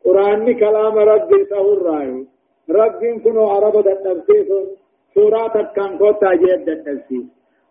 [0.05, 2.25] قرآني كلام ربي تهم الرأي
[2.69, 4.49] ربين كنو عرب دنبسيس
[5.13, 7.25] سورة كان قوتا جيد دنبسيس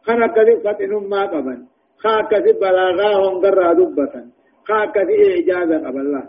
[0.06, 1.58] خنا كذب فتنهم ما قبل
[2.02, 4.22] خا كذب بلاغا هم قرى دبتا
[4.68, 6.24] خا كذب إعجازا قبل الله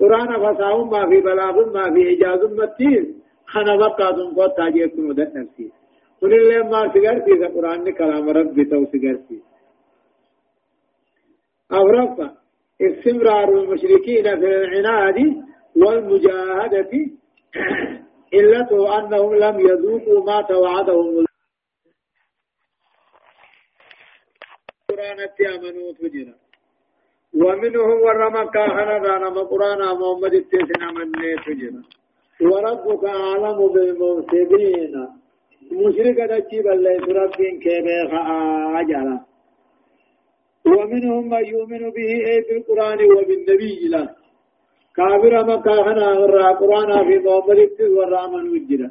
[0.00, 3.06] قرآن فصاهم ما في بلاغ ما في إعجاز متيز
[3.46, 5.72] خنا بقى قوتا جيد كنو دنبسيس
[6.20, 9.38] قل الله ما سيغرتي قرآن كلام ربي تو سيغرتي
[11.72, 12.28] أورفا
[12.80, 15.18] استمرار المشركين في العناد
[15.76, 16.92] والمجاهدة
[18.34, 21.24] علته أنهم لم يذوقوا ما توعدهم
[24.90, 25.18] القرآن
[25.54, 26.34] آمنوا تجرا
[27.34, 31.12] ومنهم ورما كاهنا رانا قرآن محمد التسنا من
[31.46, 31.82] تجرا
[32.40, 34.94] وربك أعلم بالمفسدين
[35.72, 38.10] مشركة تجيب الله ربين كيبه
[38.80, 39.16] أجلا
[40.66, 44.23] ومنهم من يؤمن به أي بالقرآن وبالنبي له
[44.96, 48.90] كافر مكة هنا ورا قرآن في محمد ابتز ورا من وجدا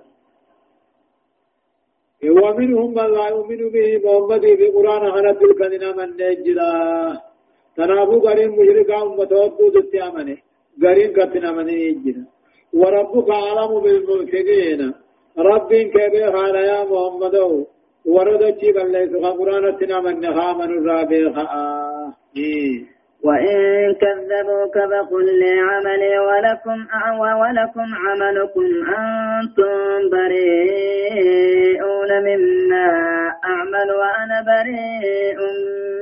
[2.23, 5.61] ومنهم من لا يؤمن به محمد في قرآن هنا تلك
[5.97, 6.71] من نجدا.
[7.77, 10.37] تنابو غريم مشركا أمتوكو دتي أمني
[10.83, 12.23] غريم كتنا من نجدا.
[12.73, 14.93] وربك أعلم بالمفسدين
[15.37, 17.35] رب كبير على يا محمد؟
[18.05, 22.13] ورد جيب الله قرآن تنا من نها من الرابع آه
[23.23, 26.79] وإن كذبوك فقل لي عملي ولكم
[27.41, 28.67] ولكم عملكم
[28.99, 32.87] أنتم بريئون مما
[33.45, 35.39] أعمل وأنا بريء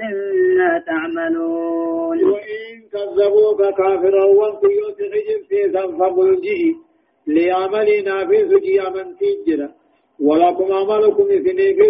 [0.02, 2.18] مما تعملون.
[2.24, 5.60] وإن كذبوك كافرا وانقيوت خجب في
[6.00, 6.64] فقل جئ
[7.28, 9.70] لعملنا في سجي من تجرى.
[10.20, 11.38] ولكم عملكم في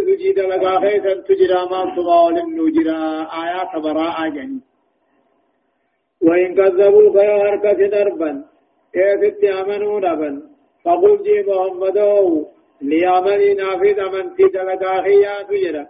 [0.07, 1.59] سجي دلقا خيثا تجرى.
[1.71, 3.01] ما صبا نجرى.
[3.43, 4.70] آيات براءة جنيه
[6.27, 8.51] وإن كذبوا فيا هركة دربا.
[8.93, 10.31] كيف آمنوا نبا
[10.85, 12.45] فقل جي محمدو
[12.89, 15.83] ليعمل نافذ أمنتي دلقا خيا تجرى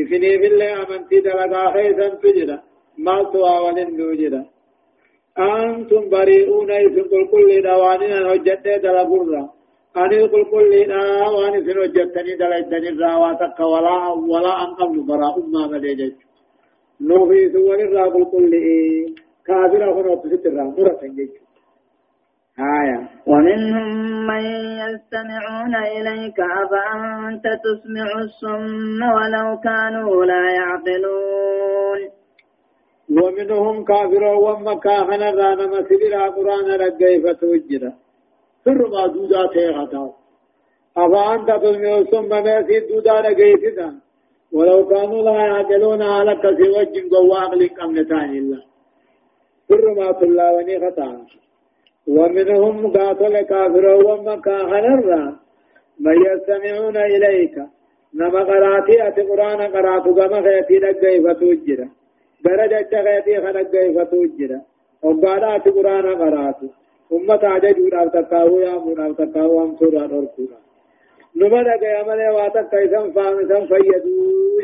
[0.00, 2.58] إثني بالله أمنتي دلقا خيسا تجرى
[2.98, 4.42] ما تواول نجرى
[5.38, 9.42] أنتم بريئون إذن كل كل دواننا هجت دلقرا
[10.02, 13.96] أن يقول كل دوان إذن هجتني دلقتني الراواتك ولا
[14.32, 16.16] ولا أن قبل براء ما مدجت
[17.08, 19.06] نوفي سوى الراقل كل إيه.
[19.46, 21.00] كافر هنا تستر مرة
[22.58, 23.08] آية.
[23.26, 24.44] ومنهم من
[24.82, 32.00] يستمعون إليك أفأنت تسمع الصم ولو كانوا لا يعقلون؟
[33.10, 37.92] ومنهم كافر وما كاهنا رانا مسجد القرآن رجيفة وجرة
[38.64, 40.12] سر ما دودا تيغتا.
[40.96, 43.92] أفأنت تسمع الصم ما سيد دودا رجيفة
[44.52, 48.71] ولو كانوا لا يعقلون على كسي وجن قواق لك أمنتان الله.
[49.68, 51.26] حرمات الله وني خطا
[52.06, 55.36] ومنهم قاتل كافر وما كاهنرا
[56.04, 57.56] من يستمعون إليك
[58.14, 61.80] نما قراتي أتي قرآن قراتو كما خيتي نقاي فتوجر
[62.44, 64.50] درجة خيتي خنقاي فتوجر
[65.02, 66.66] وقالات قرآن قراتو
[67.12, 70.58] أمة عججون أو تقاو يا من أو تقاو أم سورة نوركونا
[71.36, 74.14] نما دقاي عملي واتك كيسان فامسان فيدو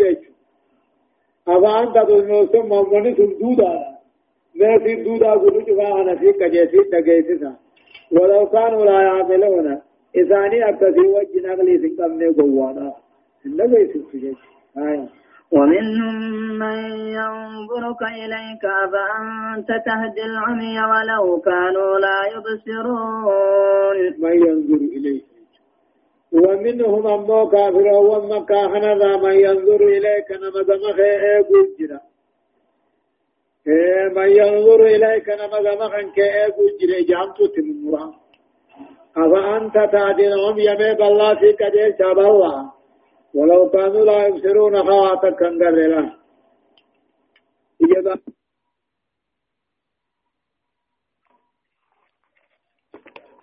[0.01, 0.33] يجو
[1.49, 3.98] أفان تدو ثم من سندودا
[4.55, 7.53] ما في دودا قلو جفا أنا في كجيسي تجيسيسا
[8.13, 9.79] ولو كانوا لا يعملون
[10.17, 12.93] إذاني أكتسي وجه نغلي سنقمني قوانا.
[13.47, 14.39] النبي سنسجيش
[14.79, 15.09] آية.
[15.53, 16.15] ومنهم
[16.59, 16.79] من
[17.19, 23.25] ينظرك إليك فأنت تهدي العمي ولو كانوا لا يبصرون.
[24.19, 25.25] من ينظر إليك؟
[26.33, 32.01] ومنهم أمو كافر وما كاهنا من ينظر إليك نما دمخ إيقو جرا
[33.69, 38.15] من ينظر إليك نما دمخ إيقو جرا جامتو تنمرا
[39.17, 42.73] أفأنت العمي يمي بالله في كدير شاب الله
[43.35, 46.17] ولو كانوا لا يبصرون خواتك كنگر له
[47.83, 48.21] إجابة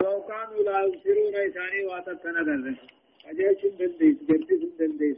[0.01, 2.75] لو كانوا لا يبصرون إساني واتك كنگر
[3.29, 5.17] أجيش دنديس جرتس دنديس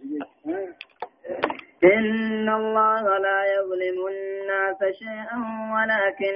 [1.83, 5.37] إن الله لا يظلم الناس شيئا
[5.75, 6.35] ولكن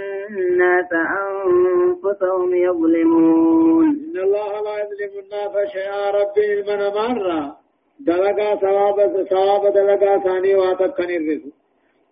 [0.00, 3.86] الناس أنفسهم يظلمون.
[3.86, 6.10] إن الله لا يظلم الناس شيئا.
[6.10, 7.56] ربي من مرة
[8.00, 11.52] دلقا ثواب ثواب دلقا ثاني واتكن الرزق.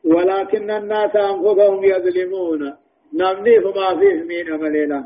[0.04, 2.60] ولكن الناس أنفسهم يظلمون.
[3.14, 5.00] نمني فما فيه من عملنا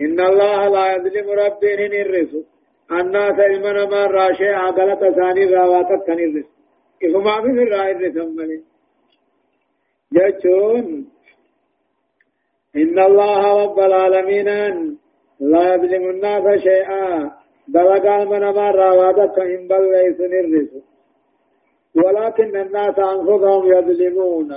[0.00, 2.44] إن الله لا يظلم ربي الرزق.
[2.92, 6.51] الناس المن ما راشي عقلت ثاني راواتكن الرزق.
[7.12, 8.62] فما فيه الرأي الرزق ملي
[10.12, 11.06] جتون
[12.76, 14.48] إن الله رب العالمين
[15.40, 17.32] لا يظلم الناس شيئا.
[17.68, 20.80] دلقا من ما راوادك إن بل ليس نرسو
[21.94, 24.52] ولكن الناس أنفسهم يظلمون.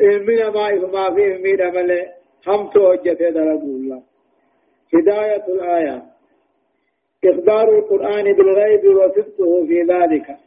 [0.00, 1.90] إن ما ما فيه من عمل
[2.46, 4.02] هم توجه دلقوا الله.
[4.94, 6.02] هداية الآية.
[7.24, 10.45] إخبار القرآن بالغيب وصدقه في ذلك.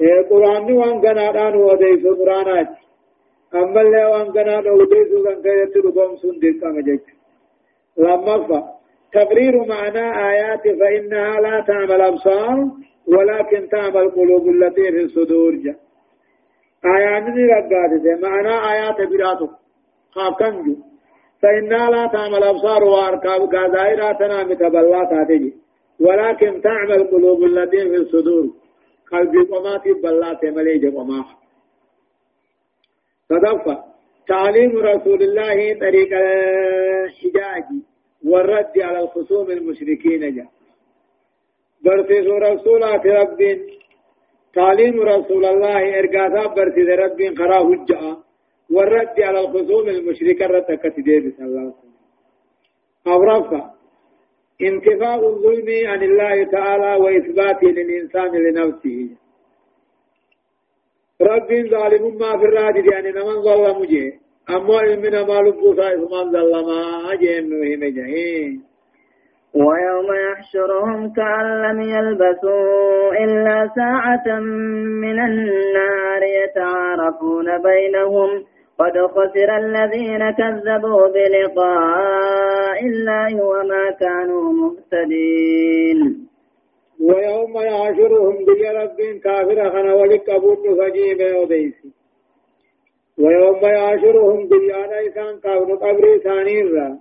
[0.00, 2.68] القرآن وان كان آن وديس القرآنات
[3.54, 7.04] أما اللي وان كان وديس كان كيت ربهم سندق كما جيت
[7.98, 8.60] لما فا
[9.12, 12.68] تقرير معنى آيات فإنها لا تعمل أبصار
[13.08, 15.76] ولكن تعمل قلوب التي في الصدور جاء
[16.84, 19.50] آيات رقات معنى آيات براتك
[20.12, 20.76] خاكنجو
[21.42, 25.52] فإنها لا تعمل أبصار وأركاب قادائرة تنام تبلات هذه
[26.00, 28.46] ولكن تعمل قلوب التي في الصدور
[29.12, 31.38] قلبي قمات بلات مليج قماح
[33.28, 33.84] تدفع
[34.28, 37.64] تعليم رسول الله طريق الحجاج
[38.24, 40.50] والرد على الخصوم المشركين جاء
[41.84, 43.40] برسيس رسولات رب
[44.54, 48.16] تعليم رسول الله إرقاثا برسيس رب خرا هجأ
[48.74, 51.98] والرد على الخصوم المشركة رتكت ديب صلى الله عليه وسلم
[54.62, 59.08] انتفاء الظلم عن الله تعالى وإثباته للإنسان لنفسه.
[61.22, 64.12] رب ظالم ما في الرادد يعني نمن ظلم جيه
[64.50, 68.62] أما علمنا ما لبو صائف من ظلما أجين نوهم جهين
[69.54, 74.38] ويوم يحشرهم كأن لم يلبثوا إلا ساعة
[75.02, 78.44] من النار يتعارفون بينهم
[78.78, 86.28] قد خسر الذين كذبوا بلقاء الله وما كانوا مهتدين.
[87.00, 91.90] ويوم يحشرهم بجرب كافر خنا ولك أبوك فجيب وديسي
[93.18, 96.98] ويوم يعاشرهم بيانا إسان قبر قبر ثانيرا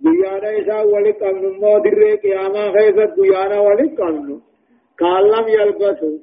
[0.00, 4.40] بيانا إسان ولك أمن مودر قياما خيزت بيانا ولك أمن.
[5.00, 6.18] قال لم يلبسوا.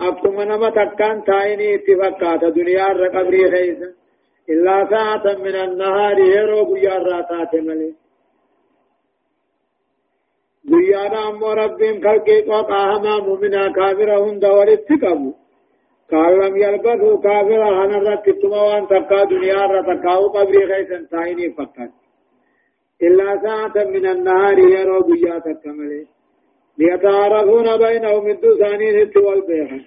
[0.00, 3.99] أكما نما تكان تايني اتفاقات دنيا قبر خيزا
[4.50, 7.94] إلا ساعة من النهار يرو بيانا راتات ملي.
[10.64, 15.32] بيانا أمو ربهم خلقي قاقاهما مؤمنا كافرا هند ولتقبوا
[16.12, 21.90] قال لم يلبثوا كافرا هنا رتبتما وان تبقى دنيا رتقاو قبري خيسا تايني فقط.
[23.02, 26.06] إلا ساعة من النهار يروا بيات الكمل
[26.78, 29.80] ليتعارفون بينهم الدوسانين التوال بيخا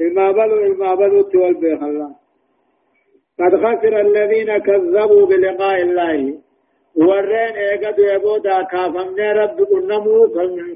[0.00, 2.19] المابل المابل التوال بيخا الله.
[3.40, 6.38] قد خسر الذين كذبوا بلقاء الله.
[6.96, 10.18] ورين ايقاد يبودا كافمنا رب قنمو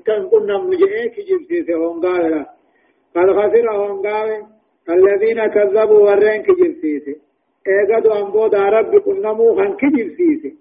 [0.06, 2.42] كن قنمو جئيك جبسيسي هونغاولا.
[3.16, 4.54] قد خسر هونغاولا
[4.88, 7.16] الذين كذبوا ورين كجرسيسي
[7.68, 10.54] ايقادوا انبودا ربي قنمو خان كجرسيسي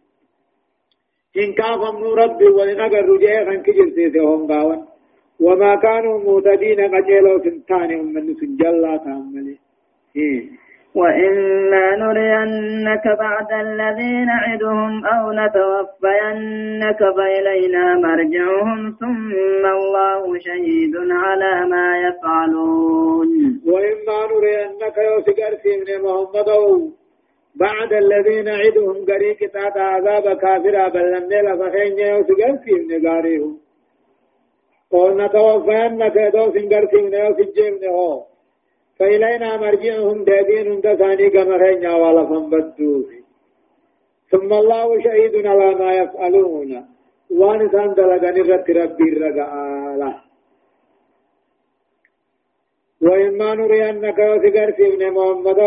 [1.38, 3.08] إن كافمنوا ربي ولنقر
[3.46, 4.86] خان كجرسيسي هم قاون
[5.40, 9.58] وما كانوا مهتدين قجلوا سنتاني من سنجلا تأملي
[10.16, 10.63] إيه.
[10.96, 23.30] وإما نرينك بعد الذي نعدهم أو نتوفينك فإلينا مرجعهم ثم الله شهيد على ما يفعلون.
[23.68, 26.50] وإما نرينك يوسكر من محمد
[27.56, 32.52] بعد الذي نعدهم قريك تاتا عذاب كافرا بل لم نيل فخين يوسكر
[32.90, 33.46] من قاريه
[34.92, 38.33] قلنا توفينك يدوسن قرسي من يوسجي من هو
[39.00, 43.24] فإلينا مرجعهم دابين دثاني كما خينا ولا فنبدوه
[44.34, 46.86] ثم الله شهيد على ما يفعلون.
[47.40, 50.14] وان سان دلغني رت ربي رجعالا.
[53.02, 55.60] وإما نرينك وسجر في ابن محمد.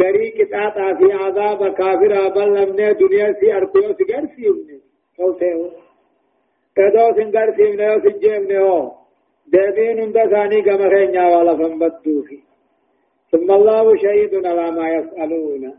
[0.00, 2.70] غري كتاتا في عذاب كافر بل لم
[3.02, 4.68] دنيا سي أرقيو سجر في ابن.
[5.18, 5.70] قوته
[6.76, 8.99] كدو سنجر في ابن وسجر ابن هو.
[9.52, 10.12] دابين
[10.66, 12.28] كما خينا ولا فنبدوه
[13.32, 15.74] ثم الله شهيد على ما يفعلون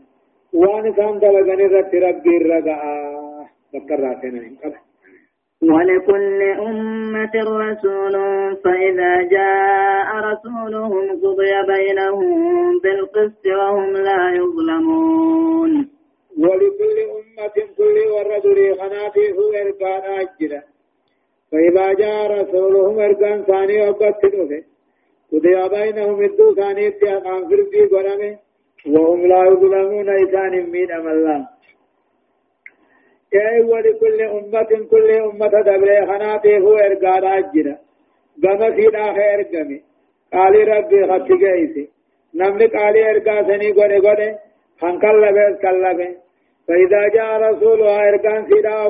[0.52, 2.82] وان كان دلغن رت ربي الرجاء
[3.74, 4.42] ذكراتنا
[5.62, 8.14] ولكل أمة رسول
[8.64, 15.88] فإذا جاء رسولهم قضي بينهم بالقسط وهم لا يظلمون
[16.38, 18.46] ولكل أمة كل ورد
[18.80, 20.62] خناتي هو إركان أجل
[21.52, 24.24] فإذا جاء رسولهم إركان ثاني وقت
[25.32, 28.38] قضي بينهم الدو ثانيت أقام فردي قرمه
[28.86, 31.48] وهم لا يظلمون إسان من أم الله.
[33.32, 37.76] يا ولكل أمة كل أمة دبر خناته هو إرقاد أجرا
[38.42, 39.82] قام في الآخر قمي
[40.32, 41.88] قال ربي خطي قيسي
[42.34, 44.38] نمني قال إرقا سني قد قد.
[44.80, 46.10] خنقل بيس كلبه
[46.68, 48.88] فإذا جاء رسولها إرقان سيدا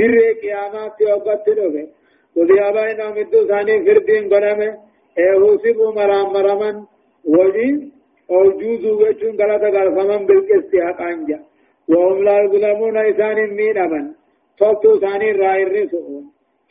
[0.00, 1.88] أبقت رفه در قيامات أبقت رفه
[2.36, 4.78] قضي بينهم الدو ثاني فردين قرمه
[5.18, 6.76] ايهوسب مرام مرمن
[7.24, 7.92] وجين
[8.30, 11.40] اوجوز وجون غلطة غلطمن بالقسط حقانجا
[11.88, 14.12] وهم لا يظلمون إسان مين أمن
[14.58, 16.24] صوتو ثاني رائر رسول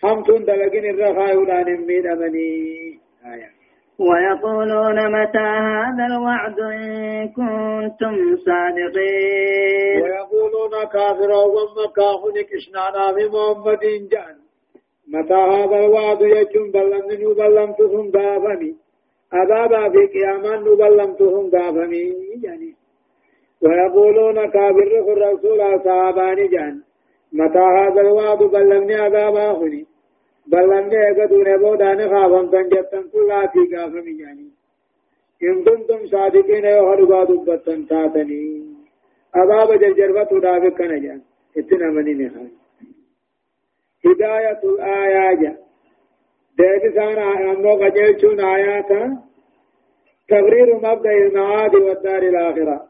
[0.03, 3.49] همتون دلقين الرخايولان مين أمني آية
[3.99, 8.15] ويقولون متى هذا الوعد إن كنتم
[8.45, 9.82] صادقين؟
[10.83, 14.35] ويقولون كافرا ومكاهن كشنانا في محمد جان.
[15.07, 18.75] متى هذا الوعد يجون بلن نبلمتهم دافني.
[19.33, 22.13] عذابا في قياما نبلمتهم دافني
[22.43, 22.75] يعني
[23.61, 26.81] ويقولون كابر الرسول صحابان جان.
[27.33, 29.85] متى هذا الوعد بلغني عذابا خني
[30.47, 34.47] بلغني اقدون بودان خافم تنجتن كل في قافم يعني
[35.43, 38.72] إن كنتم صادقين يوهر دبتن تاتني.
[39.35, 41.21] عذاب جرجربت دافق كنجان
[41.57, 42.51] إتنا مني نخاي
[44.05, 45.57] هداية الآيات
[46.57, 49.01] ديبسان أمو قجلتون آياتا
[50.29, 52.87] تقرير مبدأ المعاد والدار الآخرة.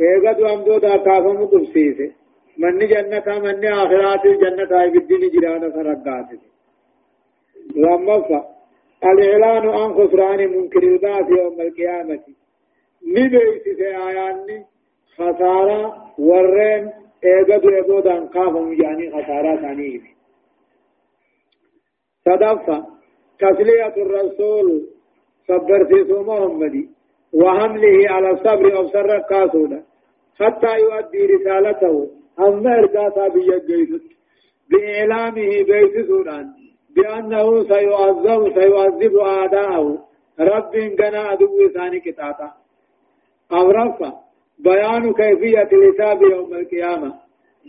[0.00, 2.12] إيقظ أمدو دا كافم قبسيسي
[2.58, 6.28] من جنة من آخرات الجنة هاي بالدين جرانا فرقات
[7.76, 8.44] لما
[9.04, 12.24] الإعلان عن خسران منكر البعث يوم القيامة.
[13.06, 14.69] نبيس في آياني؟
[15.18, 15.80] خسارة
[16.18, 16.92] ورين
[17.24, 20.00] ايغدو ايغو دان قافم يعني خسارة ثانية.
[22.24, 22.86] صدفة.
[23.38, 24.86] تسلية الرسول
[25.48, 26.88] صبر في محمد.
[27.32, 29.84] وحمله على الصبر أو سر قاسودا.
[30.40, 32.10] حتى يؤدي رسالته.
[32.40, 34.02] أما إرقاتا بيجيس
[34.70, 36.46] بإعلامه بيت سودان.
[36.96, 39.98] بأنه سيعذب سيعذب أعداءه.
[40.40, 42.52] رب جنا عدو ثاني كتاتا
[43.52, 44.29] أو رفع.
[44.64, 47.14] بيان كيفية الحساب يوم القيامة.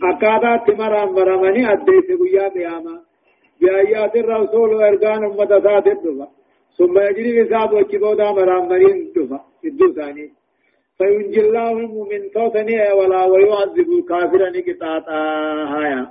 [0.02, 3.00] أكادا تمر أمرمني أديس قيا قيامة.
[3.60, 6.28] بآيات الرسول وإرغان أمة ذات الدفا
[6.78, 10.30] ثم يجري حساب وكبودا مرامرين دفا الدو ثاني.
[10.98, 15.20] فينجي الله المؤمن توتني ولا ويعذب الكافر نكتاتا
[15.72, 16.06] هايا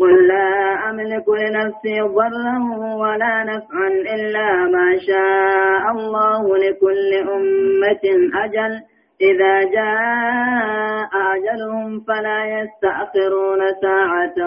[0.00, 0.50] قل لا
[0.90, 2.58] أملك لنفسي ضرا
[3.02, 8.04] ولا نفعا إلا ما شاء الله لكل أمة
[8.44, 8.72] أجل.
[9.20, 14.38] إذا جاء أجلهم فلا يستأخرون ساعة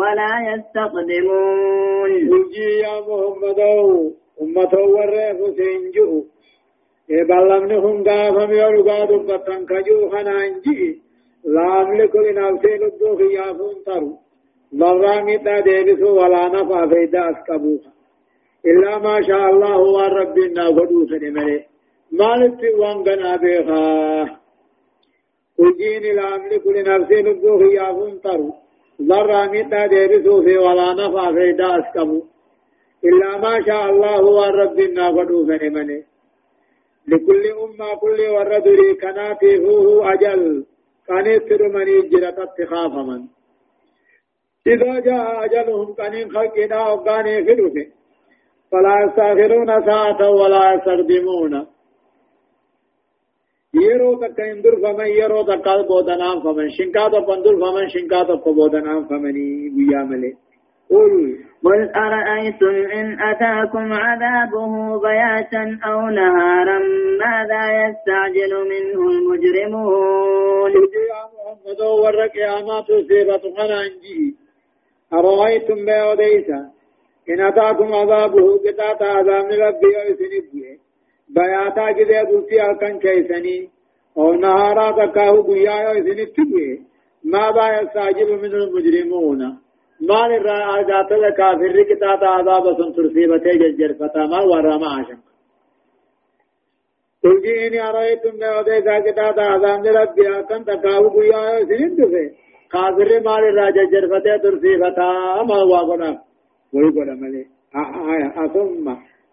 [0.00, 2.10] ولا يستقدمون.
[2.10, 3.60] نجي يا محمد
[4.42, 6.24] أمة ورّيف سنجو
[7.10, 11.02] إبالمنهم قافم يرقى دبتن كجو خنانجي
[11.44, 14.18] لا أملك لنفسي لبوخ يافون ترو
[14.74, 17.92] ضرامي تا ديبسو ولا نفع فيدا أسكبوها
[18.66, 21.67] إلا ما شاء الله وربنا قدوس نمره
[22.12, 24.40] مالت وان غنا بها
[25.58, 28.54] وجين لا أملك لنفسي نبوه يافون ترو
[29.02, 32.22] ضر ميتا ديبسو في ولا نفع في داس كمو
[33.04, 36.04] إلا ما شاء الله هو رب النافدو فنمني
[37.08, 40.64] لكل أمة كل ورد لي كناتي هو أجل
[41.08, 43.20] كان يسر من يجرة اتخاف من
[44.66, 47.34] إذا جاء أجلهم كان خلقنا وقاني
[48.72, 51.66] فلا يستغفرون ساعة ولا يستخدمون
[53.84, 59.08] yeroo takka hin durfaman yeroo takka boodanaan faman shinkaa tokko hin durfaman shinkaa tokko boodanaan
[59.08, 60.34] famanii guyyaa malee
[61.64, 66.78] قل أرأيتم إن أتاكم عذابه بياتا أو نهارا
[67.22, 70.72] ماذا يستعجل منه المجرمون؟
[71.12, 74.36] يا محمد ورك يا ما تصيبت خنانجي
[75.12, 76.60] أرأيتم ما وديسا
[77.30, 80.78] إن أتاكم عذابه قطعة عذاب ربي ويسنبه
[81.36, 83.70] بياتا جدي بلتي أكن كيسني
[84.18, 86.78] أو نهارا تكاه بيا ويسنبه
[87.24, 89.40] ماذا يستعجل منه المجرمون.
[90.00, 95.20] مال الرا آجات الكافر كتاب عذاب سنتر سيبته ججر فتاما ورما عشم
[97.24, 102.14] قل جئني أرأيتم ما وديسا كتاب عذاب ربي أكن تكاو بيا سنده
[102.72, 106.10] كافر مال الرا ججر فتاه ترسي فتاما واغنا
[106.72, 107.46] ويقول ملي.
[107.76, 108.86] آية أثم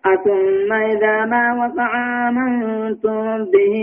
[0.05, 1.89] أثم إذا ما وقع
[2.29, 3.75] آمنتم به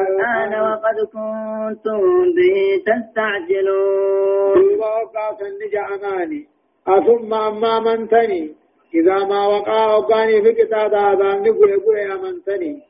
[0.00, 2.00] الآن وقد كنتم
[2.36, 6.42] به تستعجلون وقع فنجع أماني.
[6.88, 8.54] أثم أما منتني
[8.94, 12.82] إذا ما وقع أباني في كتاب آذان نقول يقول أمنتني.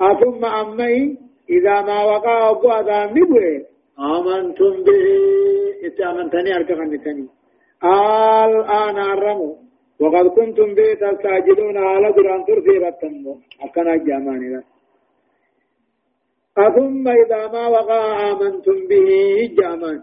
[0.00, 1.18] أثم أمي
[1.50, 3.64] إذا ما وقع أبو آذان نقول
[3.98, 5.34] آمنتم به.
[5.86, 7.26] إتامنتني أركفنتني
[7.84, 9.54] الآن أرموا
[10.00, 14.62] وقد كنتم به تستعجلون على دران ترفي بطنمو أكنا جاماني
[16.58, 19.08] أثم إذا ما وقع آمنتم به
[19.58, 20.00] جامان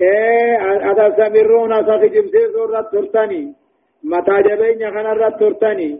[0.00, 3.54] إيه أتستمرون ستجب سورة ترتني.
[4.04, 5.90] متى جبين خنا ترتني.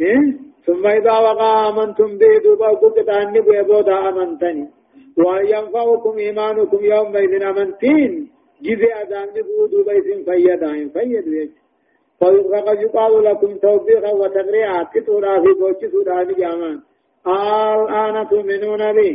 [0.00, 0.22] إيه؟
[0.66, 4.68] ثم إذا وقع آمنتم به دوبا قلت تعني بيبودا آمنتني.
[5.18, 8.12] وأن ينفعكم إيمانكم يومئذ أمنتين.
[8.62, 11.50] جزء أذان بودو بيت فيدا فيد ويج
[12.20, 16.80] فقد يقال لكم توبيخا وتقريعا تطورا في بوچي سوداني جامان
[17.26, 19.10] الآن تؤمنون بي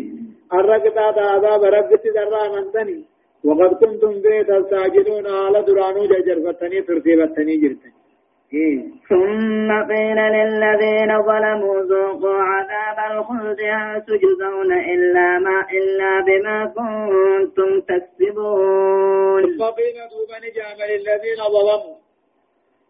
[0.53, 3.05] الرقطة عذاب ربك درا منتني
[3.43, 8.05] وقد كنتم به تستعجلون على درانو جرفتني ترتيبتني جرتني
[9.09, 19.41] ثم قيل للذين ظلموا ذوقوا عذاب الخلد هل تجزون إلا ما إلا بما كنتم تكسبون.
[19.43, 22.04] ثم قيل دوبا نجام للذين ظلموا.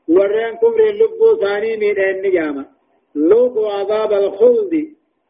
[0.07, 2.65] ورين كبر اللبو ثاني من النجامة
[3.17, 4.73] ذوقوا عذاب الخلد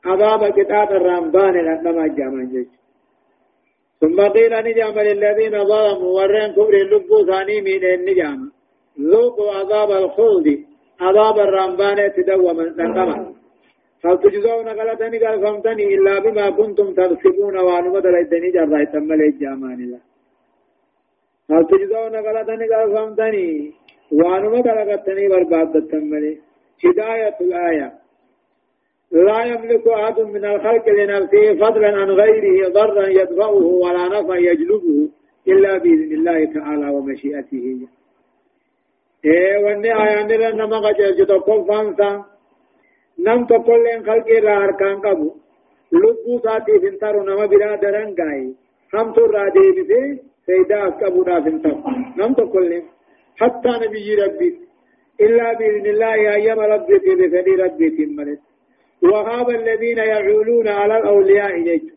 [0.06, 2.68] عذاب كتاب الرمضان لأنما جامان جيش
[4.02, 8.48] ثم قيل نجام للذين ظلموا ورين كبر اللبو ثاني من النجامة
[9.02, 10.48] ذوقوا عذاب الخلد
[11.02, 13.36] عذاب الرمبان تدوى من نقمة
[14.06, 19.80] هل تجزون غلطني قال فهمتني إلا بما كنتم تغسبون وأن مدر إدني جرى يتمل الجامان
[19.86, 20.02] الله
[21.52, 23.74] هل تجزون غلطني قال فهمتني
[24.12, 26.38] وأن مدر غتني برباد التمل
[26.86, 27.94] هداية الآية.
[29.12, 35.10] لا يملك أحد من الخلق لنفسه فضلا عن غيره ضرا يدفعه ولا نفع يجلبه
[35.48, 37.88] إلا بإذن الله تعالى ومشيئته.
[39.26, 42.26] إيه وإني آيان دل نما قجل تقول فانسا
[43.20, 45.30] نم تقول لين خلقی را ارکان قبو.
[45.92, 48.54] لبو ساتي فنتارو نما برا درنگاي
[48.94, 51.80] هم تو را ديبسي سيدا اسكبو دا فنتارو.
[52.18, 52.84] نم تقول لين
[53.36, 54.66] حتى نبي ربي.
[55.22, 58.40] إلا بإذن الله أيام ربك بفدي ربك مرد
[59.04, 61.94] وخاب الذين يعولون على الأولياء جيت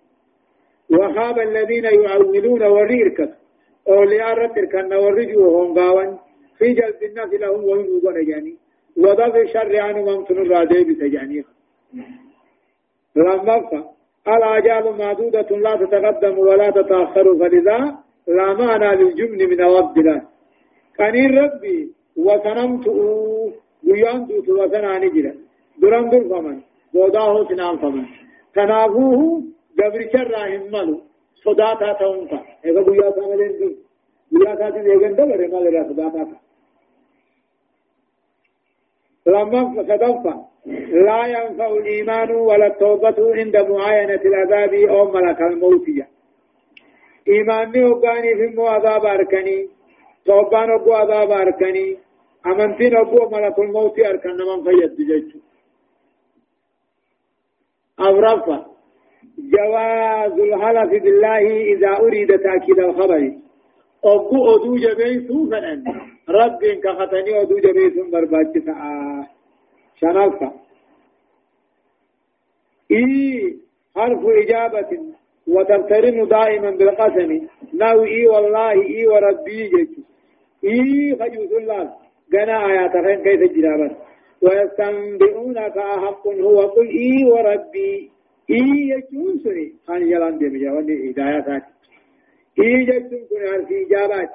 [0.91, 3.33] وخاب الذين يعولون وريركت
[3.89, 6.19] أولياء رتر كان ورجوهم قاوان.
[6.59, 8.57] في جلب الناس لهم وهم يقول جاني
[8.97, 11.45] وضع الشر عنه ممتن الرادي بسجانيه
[13.17, 13.85] لما
[14.29, 17.27] الآجال معدودة لا تتقدم ولا تتأخر.
[17.39, 17.79] فلذا
[18.29, 20.38] لا معنى للجبن من وضد الله
[20.99, 21.79] كان ربي
[22.17, 22.87] وسنمت
[23.89, 25.33] ويان دوت وسنا نجرا
[25.83, 26.59] دران در فمن
[26.93, 28.07] بوداه سنام فمن.
[28.55, 29.43] تنافوه
[29.79, 30.97] جبر شر همالو
[31.45, 33.69] صداتا تونتا اذا بويا تاملين دو
[34.33, 36.37] بويا تاتي ديگن دبر مال را صداتا
[39.27, 40.35] لما صدفة
[41.07, 45.87] لا ينفع الإيمان ولا التوبة عند معاينة العذاب أو ملك الموت.
[47.29, 49.69] إيماني وقاني في مو عذاب أركني
[50.29, 51.87] توبان وقو عذاب أركني
[52.47, 55.29] أمنتين وقو ملك الموت أركن من فيد جيش
[58.01, 58.59] أورفا
[59.39, 63.33] جواز الحلف بالله إذا أريد تأكيد الخبر
[64.05, 65.85] أبو أدو جبيسو فنن
[66.39, 69.27] رب كختني أدو جبيسو برباك سعاه
[70.01, 70.51] شنالفا
[72.91, 73.57] إي
[73.97, 74.91] حرف إجابة
[75.47, 77.31] وتقترن دائما بالقسم
[77.73, 80.08] ناو إي والله إي وربي جيش
[80.69, 81.83] إي خجوز الله
[82.33, 83.97] قنا آيات خين كيف الجرابة
[84.45, 87.93] ويستنبئونك أحق هو قل إي وربي.
[88.51, 91.49] إي يجون سني خان جلان دي بجاوان دي هدايات
[92.61, 94.31] إي جيشون كن حرف إجابات.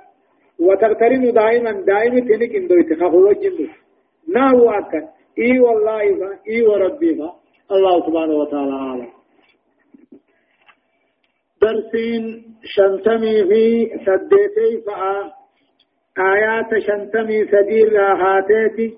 [0.59, 3.69] وتغترن دائما دائما تنك اندو اتخافوا وجنبه
[4.35, 5.05] ناو أكد.
[5.39, 7.29] إي والله فا إي وربي فا
[7.75, 9.11] الله سبحانه وتعالى عالم
[11.61, 12.23] درسين
[12.63, 13.63] شنتمي في
[14.05, 15.31] سديتي فأ
[16.19, 18.97] آيات شنتمي سدير راهاتيتي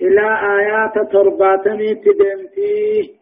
[0.00, 0.26] إلى
[0.58, 3.14] آيات ترباتمي تدمتي.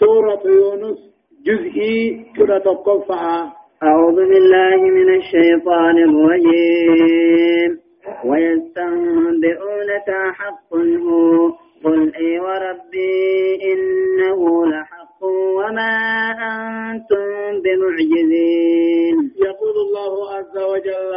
[0.00, 0.98] سورة يونس
[1.46, 3.52] جزئي كرة تقفع
[3.82, 7.78] أعوذ بالله من الشيطان الرجيم.
[8.24, 11.52] ويستنبئونك حق هو.
[11.84, 15.96] قل إي وربي إنه لحق وما
[16.32, 19.16] أنتم بمعجزين.
[19.36, 21.14] يقول الله عز وجل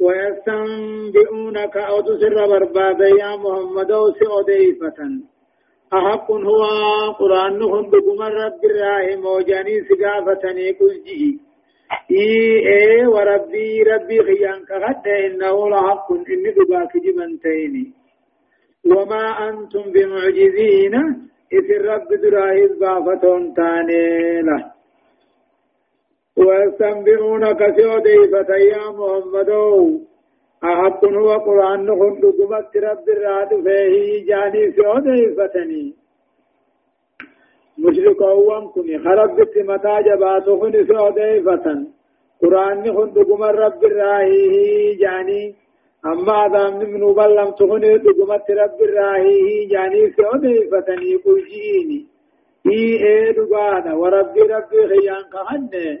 [0.00, 4.98] ويستنبئونك أو تسر برباد يا محمد سعوديفة
[5.92, 6.62] أحق هو
[7.20, 11.38] قرآن هندكم رب الله موجاني سقافتني كل إي
[12.10, 17.94] إيه وربي ربي خيان كغد إنه لحق إني دباك جبنتين.
[18.86, 20.94] وما أنتم بمعجزين؟
[21.52, 24.77] إذ الرب دراهز بافتون تاني له
[26.46, 29.50] ويستنبئونك سيوديفة يا محمد
[30.64, 35.94] أحق هو قرآن نخن دقمت رب الراد فيه جاني سيوديفتني
[37.78, 41.78] مشرك أوام كني خرب بت متى جباتو خن سيوديفتن
[42.42, 45.54] قرآن نخن دقمت رب الراهي جاني.
[46.06, 52.00] أما آدم من بلم تخن دقمت رب الراهي جاني سيوديفتني قل جيني
[52.66, 55.98] إي إيه دقانا وربي ربي خيان كهنه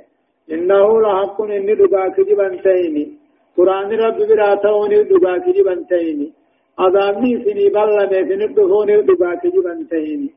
[0.52, 3.18] إنه لحق إني دقاك جبنتيني
[3.56, 6.32] قرآن رب برا توني دبا كجبن تيني.
[6.78, 10.30] أضامي سني بلا ميسن الدخون دبا كجبن تيني.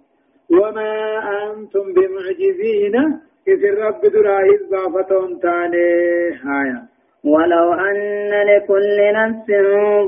[0.51, 0.91] وما
[1.43, 2.95] أنتم بمعجزين
[3.47, 5.89] إذ الرب دراهي الضافتون تاني.
[6.45, 6.81] هايا.
[7.23, 9.47] ولو أن لكل نفس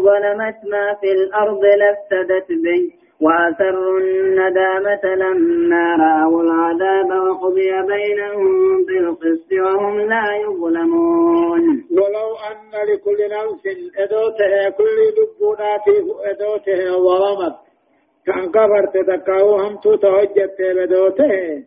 [0.06, 3.03] ظلمت ما في الأرض لافتدت به.
[3.22, 11.62] وأسروا الندامة لما رأوا العذاب وقضي بينهم بالقسط وهم لا يظلمون.
[11.92, 13.64] ولو أن لكل نفس
[13.98, 15.88] إدوته كل دبونات
[16.26, 17.56] إدوته ظلمت
[18.26, 21.64] كان كفرت تكاو هم تو توجدت بدوته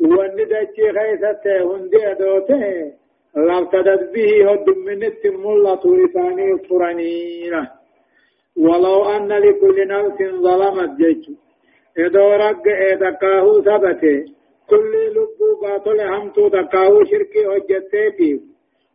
[0.00, 2.92] وندجي خيسته هندي إدوته
[3.36, 7.77] لابتدت به هد من التملة لساني فرنينه
[8.58, 11.24] ولو أن لكل نفس ظلمت جيش.
[11.98, 14.24] إدو رق إدكاه ثبته.
[14.70, 18.40] كل لب باطل همتو دكاه شركي هجتتي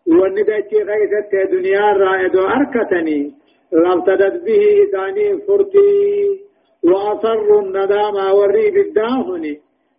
[0.07, 3.43] وندجي غيثت دنيا رائد أركتني.
[3.71, 6.43] لابتدت به إساني فرتي
[6.83, 9.53] وأصر الندام وري بالداهني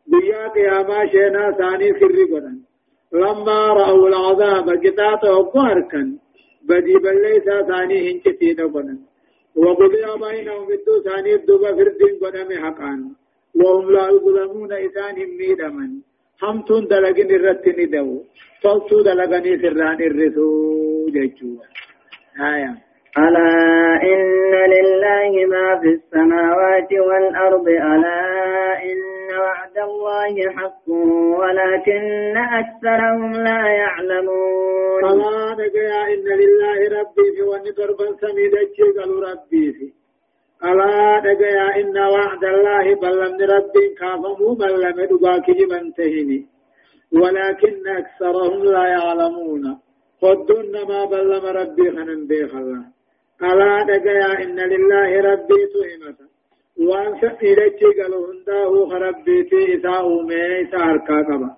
[0.06, 2.58] بيا قياما شينا ثاني سري قدن
[3.12, 6.02] لما رأوا العذاب قطعت أباركا
[6.68, 8.98] بدي بليسا ثاني هنجتي دقنا
[9.56, 13.00] وقضي بينهم في ثاني الدوبة فردين قدم حقان.
[13.54, 15.86] وهم لا يظلمون إسان ميدما
[16.42, 18.22] همتون دلقين الرتن دو.
[18.62, 20.48] صلتو دلقني سران الرسو
[21.14, 21.50] جيشو
[22.40, 22.72] آية.
[23.18, 23.50] ألا
[24.12, 27.68] إن لله ما في السماوات والأرض.
[27.68, 28.22] ألا
[28.90, 30.88] إن وعد الله حق
[31.40, 35.04] ولكن أكثرهم لا يعلمون.
[35.04, 38.54] ألا نجيا إن لله ربي في وني دربا سميد
[38.98, 39.92] قالوا ربي في.
[40.64, 46.46] ألا نجيا إن وعد الله بل لم ربي كافمو بل لم دباك من تهني.
[47.12, 49.64] ولكن أكثرهم لا يعلمون.
[50.22, 52.84] قدن ما بل ربي خنن بيخ الله
[53.42, 56.33] ألا نجيا إن لله ربي تهمة.
[56.78, 61.50] وان سئلتي قالوا هنداه خربيتي إساء أمي إساء أركا قبا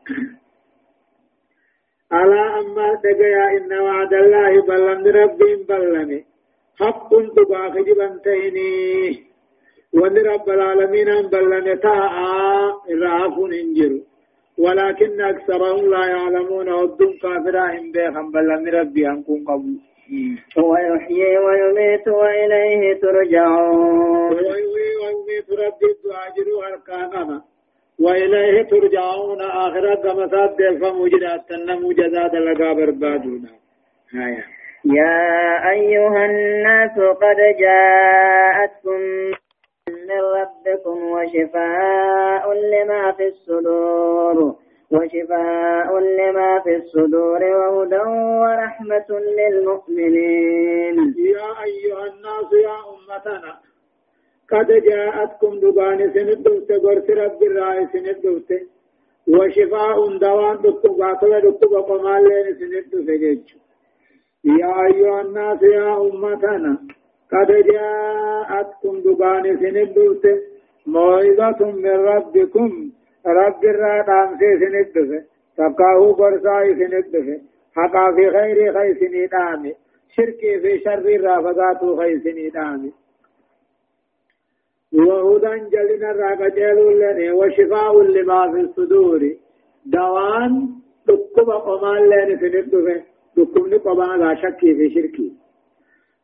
[2.13, 6.25] ألا أما دقيا إن وعد الله بلن ربي بلني
[6.81, 9.27] حق تباخ جبنتيني
[9.93, 12.15] وان رب العالمين بلن تاء
[12.93, 13.93] إرعاف انجر
[14.59, 19.79] ولكن أكثرهم لا يعلمون ودن كافرهم بيخم بلن ربي أنكم قبول
[20.57, 24.33] ويحيي ويميت وإليه ترجعون.
[24.33, 27.43] ويميت ربي تواجر أركاننا
[28.01, 29.41] وإليه ترجعون.
[29.41, 33.49] آخرة كما ساد فمجرات تنمو جزاد لقا بربادونا
[34.15, 34.45] آية.
[34.85, 39.01] يا أيها الناس قد جاءتكم
[39.89, 44.57] من ربكم وشفاء لما في الصدور.
[44.93, 48.03] وشفاء لما في الصدور وهدى
[48.43, 49.09] ورحمة
[49.39, 50.97] للمؤمنين.
[51.19, 53.53] يا أيها الناس يا أمتنا
[54.51, 58.51] قد جاءتكم دبان سندوت غرس رب الرأي سندوت.
[59.29, 63.09] وشفاء دوان دكتو باطل دكتو بقمال لين سندوت
[64.45, 66.79] يا أيها الناس يا أمتنا
[67.33, 70.25] قد جاءتكم دقان سندوت
[70.87, 72.71] موعظة من ربكم.
[73.27, 75.25] رب الرادام سي سندوت
[75.57, 77.41] تبقاه برساي سندوت
[77.77, 79.73] حقا في خير خير سندامي
[80.17, 82.93] شركي في شر رافضات خير سندامي
[84.93, 89.35] وهدى جلنا الرقجل لنا وشفاء لما في الصدور.
[89.87, 90.69] دوان
[91.07, 93.03] دكما قمان لنا سندوت
[93.37, 95.33] دكمني قبا لا شك في شركي.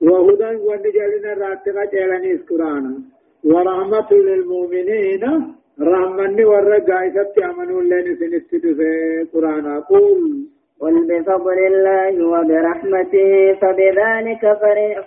[0.00, 3.02] وهدى ونجلنا راتقا جلني قرآن.
[3.44, 5.54] ورحمة للمؤمنين.
[5.80, 10.46] رحمني ورقا إسبت أمنوا لن سنستد في قرآن قول
[10.80, 14.58] قل بفضل الله وبرحمته فبذلك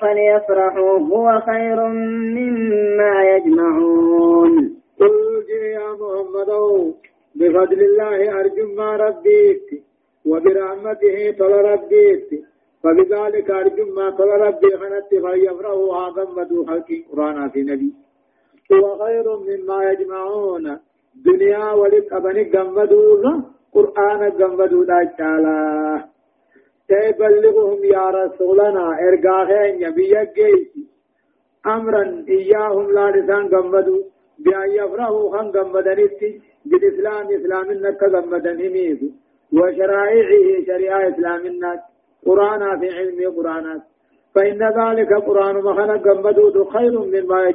[0.02, 1.00] فليفرحوا.
[1.00, 1.88] هو خير
[2.38, 4.54] مما يجمعون.
[5.00, 5.16] قل
[5.50, 6.52] يا محمد.
[7.36, 9.84] بفضل الله أرجو ما ربيك
[10.26, 12.30] وبرحمته طل ربيت
[12.84, 14.78] فبذلك أرجو ما طل ربي.
[14.78, 15.96] خنت فليفرحوا.
[16.08, 18.05] آغمدوا خلق قرآن في نبي.
[18.72, 20.80] هو خير مما يجمعون.
[21.26, 23.42] دنيا ولك أبني قمدوا
[23.74, 26.06] قرآن قمدوا داجالا
[26.90, 30.84] تبلغهم يا رسولنا إرقاخين نبي جيسي
[31.66, 34.02] أمرا إياهم لا لسان قمدوا
[34.40, 38.60] بأن يفرحوا خن قمدنتي بالإسلام إسلام إنك قمدن
[39.54, 41.80] وشرائعه شريعة إسلام الناس
[42.26, 43.82] قرآن في علم قرآن.
[44.36, 47.50] فإن ذلك قرآن مخنا قمدود خير مما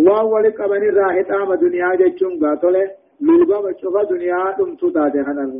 [0.00, 2.90] يجمعون وأول قبن الراحت آم دنيا جتشون قاتل
[3.20, 5.52] لوبا بشوفا دنيا دم تتاتي خنر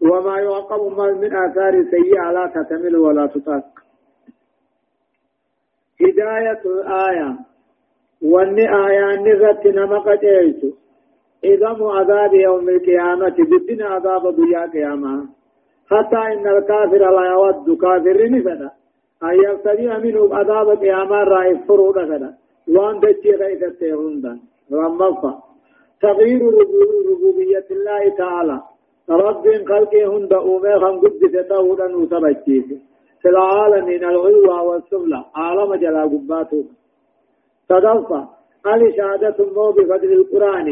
[0.00, 3.64] وما يعقب من آثار سيئة لا تتمل ولا تطاق
[6.00, 7.38] هداية الآية
[8.22, 10.70] وأن آية نغت نمقت إيسو
[11.44, 15.26] إذا عذاب يوم القيامة بدنا عذاب دنيا قيامة
[15.90, 18.70] حتى إن الكافر لا يود كافر نفدا
[19.22, 22.34] أن يفتدي منه عذاب قيامة رأي فرود فدا
[22.68, 24.40] وان دجي غيث التيرون
[24.72, 25.32] رمضة
[26.02, 26.42] تغيير
[27.10, 28.62] ربوبية الله تعالى
[29.10, 32.68] رب خلقه هند أومي خم قد تتودا وسبجيس
[33.22, 36.64] في العالمين العلوى والسفلى عالم جلا قباته
[37.68, 38.24] تدفع
[38.64, 40.68] قال شهادة مو بفضل القرآن.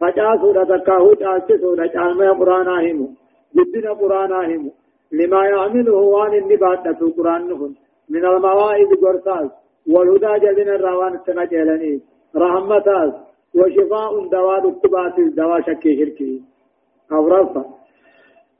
[0.00, 3.08] فجاسو دا تكاهو تاسسو دا جالما قرانا همو
[3.56, 4.70] جدنا قرانا همو
[5.12, 6.84] لما يعمله وان النبات
[7.16, 7.72] قرآن نخن
[8.10, 9.50] من المواعظ قرصاص
[9.90, 12.00] والهدى جلنا الروان السنة
[12.36, 13.12] رحمتاس
[13.54, 16.42] وشفاء دواء الكبات الدواء شكي شركي.
[17.12, 17.64] أورفا.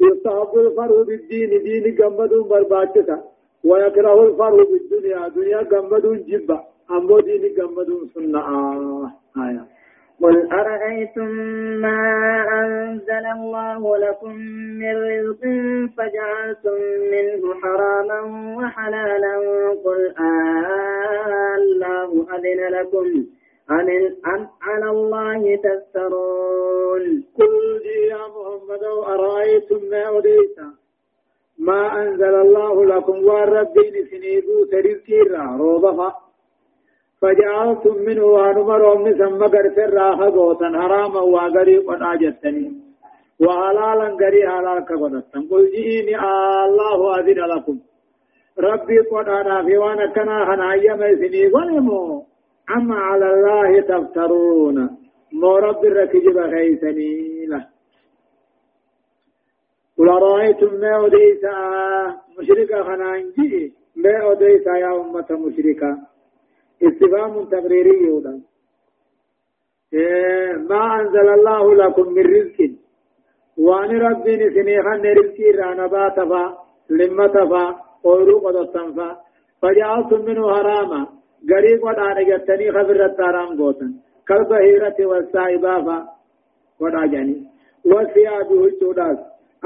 [0.01, 3.23] يستحب الفرح بالدين دين قمد برباكتا
[3.65, 6.59] ويكره الفرح بالدنيا دنيا قمد جبا
[6.91, 8.41] أمو دين قمد سنة.
[9.37, 9.65] آية.
[10.21, 11.29] قل أرأيتم
[11.81, 12.01] ما
[12.65, 14.35] أنزل الله لكم
[14.81, 15.41] من رزق
[15.97, 16.79] فجعلتم
[17.13, 18.21] منه حراما
[18.59, 19.37] وحلالا
[19.85, 23.07] قل آه الله أذن لكم
[23.71, 23.89] أم,
[24.35, 30.57] أم على الله تفترون قل يا محمد أرأيتم ما أريد؟
[31.59, 35.01] ما أنزل الله لكم والربين سنيبو تريد
[35.59, 36.13] روضفا
[37.23, 42.73] فجعلتم منه وانمر ومن ثم قرسر راها قوتا حراما وغري قد آجتني.
[43.41, 46.15] وحلالا غري حلال كقدتن قل جئيني
[46.65, 47.79] الله أذن لكم.
[48.59, 52.27] ربي قد أنا في وانا كنا هنايا ميسني ولمو
[52.77, 54.77] أما على الله تفترون.
[55.33, 57.67] مو رب الركجب خيسني له.
[59.99, 61.55] قل رأيتم ما أديسا
[62.39, 63.73] مشركا خنانجي.
[63.97, 66.12] ما أديسا يا أمة مشركا
[66.83, 68.41] استفهام تقريري يودا.
[69.95, 72.59] إيه ما أنزل الله لكم من رزق.
[73.59, 76.57] وان ربي نسنيخا رزقي رانا فا
[76.91, 79.17] لما تفا قولوا قد التنفا
[79.63, 81.07] فجعلتم منه حراما.
[81.51, 83.95] غريب ودانا جتني خبر التارام قوتا
[84.29, 86.09] كالبهيرة والسائبة فا.
[86.81, 87.47] وداجاني
[87.87, 89.19] وثيابه الجودات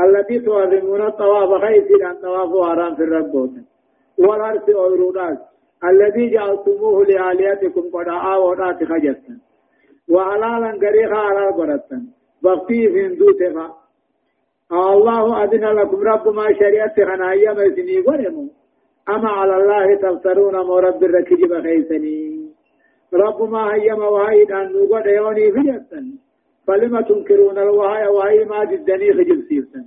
[0.05, 3.63] التي تعظمون الطواف خيسي عن طواف حرام في الرب قوتا
[4.19, 5.39] والأرس أورودات
[5.85, 9.39] الذي جعلتموه لآلهتكم قد آوات خجتا
[10.09, 12.07] وحلالا قريخا على قرتا
[12.43, 13.77] بغتي في دوتها
[14.73, 18.49] الله أذن لكم رب ما شريعت خنايا مسني ورمو.
[19.09, 22.47] أما على الله تفترون مرب الركجب خيسني
[23.15, 26.05] رب ما هي مواهيد أن نقول يوني فجتا
[26.67, 29.85] فلما تنكرون الوهاي وهي ما جدني خجب سيرتا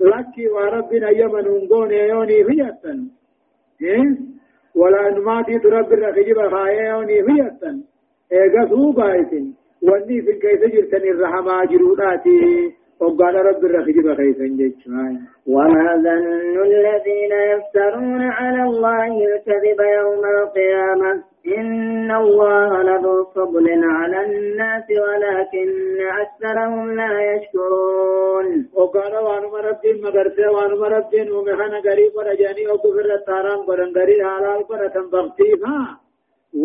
[0.00, 3.08] لكي وربنا يمن نقول يوني فجتا
[3.82, 4.35] إيه؟
[4.76, 7.76] ولا نماتي ترب الرخيب خايوني فيتن
[8.32, 9.44] ايغا سوبايتن
[9.82, 15.14] وني في كيف جرتن الرحمة جروداتي وقال رب الرخيب خيسا جيتشمان
[15.46, 24.86] وما ظن الذين يفترون على الله الكذب يوم القيامة إن الله لذو فضل على الناس
[24.90, 25.68] ولكن
[26.22, 28.46] أكثرهم لا يشكرون.
[28.74, 34.96] وقال وانو مربين مغرسة وانو مربين ومحنا قريب ورجاني وكفر التاران قرن قريب حلال قرة
[35.12, 35.78] بغتيفا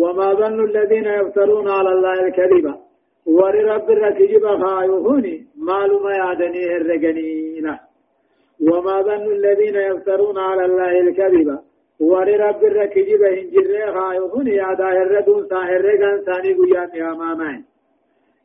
[0.00, 2.74] وما ظن الذين يفترون على الله الكذب.
[3.26, 7.66] ور رب الركجب خايوهوني معلومة يعدني الرقنين
[8.70, 10.90] وما ظن الذين يفترون على الله
[12.02, 17.62] الكذب ور رب الركجب هنجر خايوهوني يعدا الردون ساهر رقن ثاني قيام يا مامان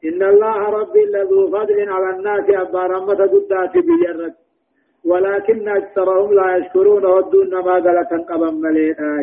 [0.05, 4.33] إن الله ربي لذو فضل على الناس أبا رمة قدات بيرت
[5.05, 9.19] ولكن أكثرهم لا يشكرون ودون ما قلت قبا مليئة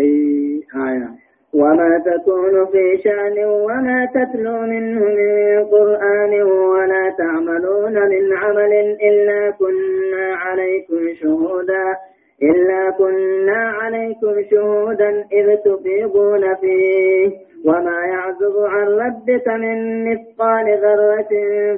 [0.77, 1.09] آية
[1.55, 8.73] وما تكون في شأن وما تتلو منه من قرآن ولا تعملون من عمل
[9.03, 11.97] إلا كنا عليكم شهودا
[12.43, 17.31] إلا كنا عليكم شهودا إذ تفيضون فيه
[17.65, 21.29] وما يعزب عن ربك من مثقال ذرة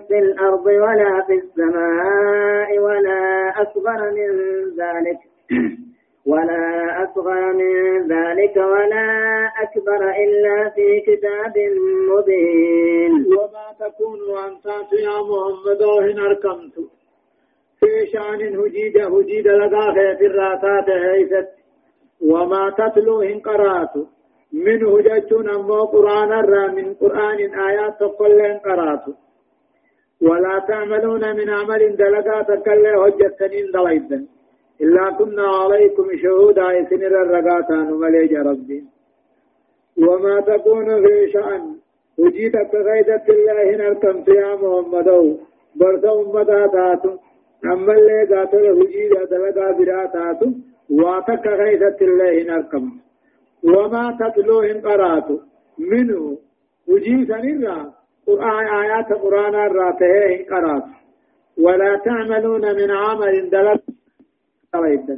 [0.09, 4.31] في الأرض ولا في السماء ولا أصغر من
[4.79, 5.19] ذلك
[6.33, 11.55] ولا أصغر من ذلك ولا أكبر إلا في كتاب
[12.11, 16.96] مبين وما تكون أنت يا محمد وهن أركمت
[17.81, 21.49] في شأن هجيد هجيد لغا في الراتات هيست
[22.21, 23.95] وما تتلو إن قرات
[24.53, 29.05] من هجتون أمو قرآن الرا من قرآن آيات تقل إن قرات
[30.23, 34.27] ولا تعملون من عمل دلقا تقل هجتنين دلائدا
[34.81, 38.85] إلا كنا عليكم شهودا إسنر الرقاتان مليج ربي
[39.99, 41.77] وما تكون في شأن
[42.19, 45.09] وجيت كغيدة الله نركم يا محمد
[45.77, 47.11] برد أمتا تاتو
[47.65, 50.51] أما اللي قاتل وجيد دلقا برا تاتو
[50.91, 52.85] واتك غيدة الله نركم
[53.65, 55.37] وما تتلو إن قراتو
[55.79, 56.39] منه
[56.89, 57.79] وجيت نرى
[58.83, 60.93] آيات قرآن الراته إن قراتو
[61.65, 63.83] ولا تعملون من عمل دلق
[64.75, 65.17] قريبا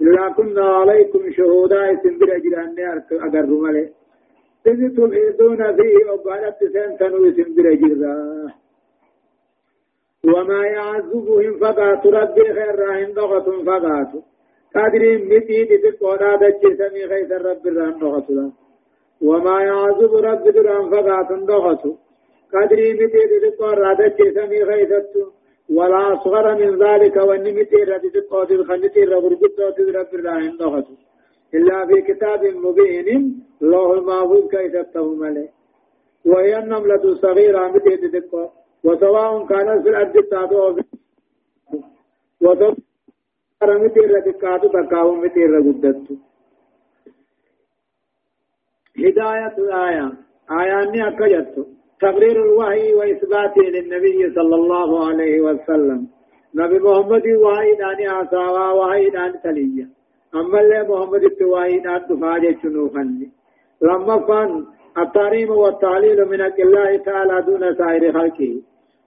[0.00, 2.74] إلا كنا عليكم شهودا اسم برجلان
[3.12, 3.88] أقر ملي
[4.66, 8.14] إذ تفيدون فيه وقالت سنتنو اسم برجلا
[10.24, 14.08] وما يعذبهم فقات ربي خير راهن ضغط فقات
[14.74, 18.26] قادرين متي تتقونا دجي سمي خيس الرب الرحم ضغط
[19.22, 21.82] وما يعذب رب دران فقات ضغط
[22.52, 25.24] قادرين متي تتقونا دجي سمي خيس التو
[25.76, 29.60] ولا أصغر من ذلك والنمت الذي تقوت الخنت الرغرقت
[29.98, 30.86] رب الرحيم نغت
[31.54, 33.08] إلا في كتاب مبين
[33.62, 35.48] الله المعبود كيف تتهم عليه
[36.26, 38.50] وهي النملة الصغيرة متى تتقوى
[38.84, 40.78] وسواء كانت في الأرض التاتو
[42.40, 42.76] وسواء
[43.62, 46.06] متى الرتقات تقاو متى الرغدت
[48.98, 50.12] هداية الآية.
[50.60, 51.66] آية أكجت.
[52.00, 56.06] تقرير الوحي وإثباته للنبي صلى الله عليه وسلم.
[56.54, 59.88] نبي محمد وحي داني عصاوا وحي دان تليا
[60.34, 63.30] أما اللي محمد التوحي دان تفاجة شنوخني
[63.82, 64.66] لما فان
[64.98, 68.62] التعريم والتعليل من الله تعالى دون سائر خلقه.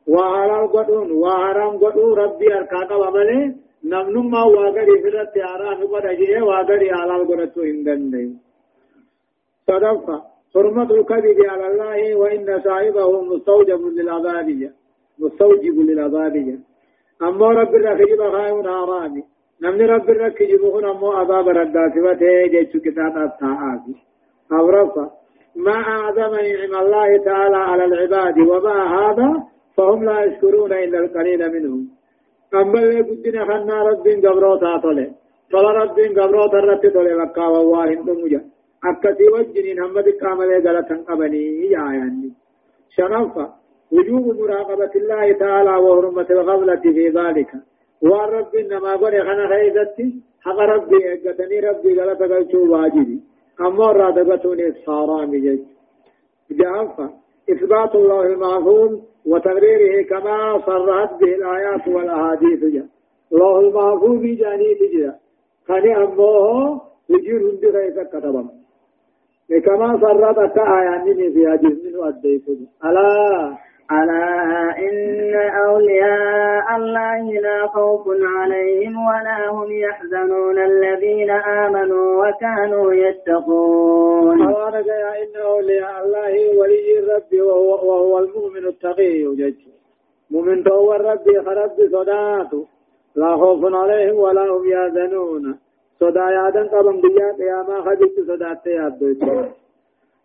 [0.08, 7.28] وحلال قدون وحرام قدون ربي أركاك وملي نمنما واغري فرت آرام قد أجيه واغري حلال
[7.28, 8.34] قدتو هندن
[9.68, 10.22] صدفة
[10.54, 14.72] حرمة الكذب على الله وإن صاحبه مستوجب للعذابية
[15.20, 16.60] مستوجب للعذابية
[17.22, 19.24] أما رب الرخيب خائن حرامي
[19.62, 23.82] نمن رب الرخيب هنا أمو عذاب ردات وتيجي كتاب الطاعات
[24.52, 25.12] أورفا
[25.56, 29.44] ما أعظم نعم الله تعالى على العباد وما هذا
[29.78, 31.88] فهم لا يشكرون إلا القليل منهم.
[32.54, 35.08] أما اللي قدنا خنا رب قبروتا طلع
[35.52, 38.42] طلع رب قبروتا رتي طلع مكة وواهن دمجا
[38.90, 41.44] أكتي وجنين هم دقام لي غلطا قبني.
[41.76, 42.30] يا يعني.
[42.96, 43.46] شرفا.
[43.92, 47.52] وجوب مراقبة الله تعالى وحرمة الغفلة في ذلك.
[48.02, 50.08] والرب إنما قل خنا خيزتي.
[50.42, 53.20] حق ربي إقتني ربي غلطا قلتو واجبي.
[53.62, 55.60] أما رادقتوني صارامي جج
[56.52, 57.21] جعفا
[57.52, 62.86] إثبات الله المعفول وتقريره كما صرحت به الآيات والأحاديث جا
[63.34, 65.16] الله المعفول بجاني تجا
[65.68, 68.50] خني أمه وجير هندي غيثة كتبم
[69.66, 73.58] كما صرت كآيان في حديث منه أديكم ألا
[73.92, 75.36] ألا إن
[75.68, 84.42] أولياء الله لا خوف عليهم ولا هم يحزنون الذين آمنوا وكانوا يتقون.
[84.42, 89.60] أوانك يا إن أولياء الله ولي الرب وهو, وهو المؤمن التقي جج
[90.32, 92.64] مؤمن تو ربي خرب صداتو
[93.16, 95.60] لا خوف عليهم ولا هم يحزنون.
[96.00, 99.06] صدا يادن قبم بيا قياما خدت صدات يادو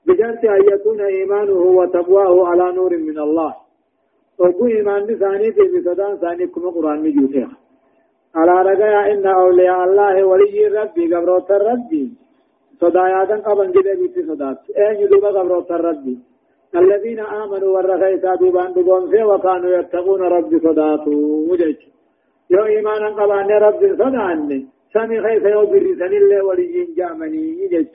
[0.07, 3.55] بشرط أن يكون إيمانه وتقواه على نور من الله.
[4.39, 7.51] وقو إيمان ثاني في بصدان ثاني كما قرآن مجوتها
[8.35, 12.05] على رجاء إن أولياء الله ولي ربي قبروت ربي.
[12.81, 16.19] صدا يادن قبم جده بيت صدات أين يدوب قبروت ربي؟
[16.77, 21.13] الذين آمنوا والرخيصا دوبان دوبان في وكانوا يتقون رب صداتو
[21.51, 21.81] وجج
[22.51, 24.67] يو إيمانا قبان رب صداني.
[24.93, 27.45] سمي خيس يو برسن الله وليين جامني.
[27.63, 27.87] يجج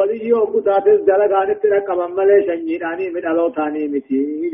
[0.00, 4.50] ولي يو قطاتس دلقان اترقبا ملي شنجيراني من ألوتاني متي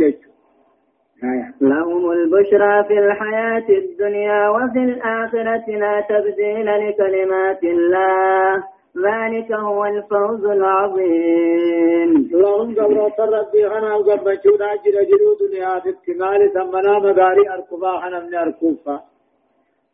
[1.61, 8.65] لهم البشرى في الحياة الدنيا وفي الآخرة لا تبديل لكلمات الله.
[9.07, 12.31] ذلك هو الفوز العظيم.
[12.33, 18.35] لهم قبرات ربي غنا وقبجو داجر جلو دنيا في التمال ثمنا مغاري أركبا حنا من
[18.35, 19.01] أركوفا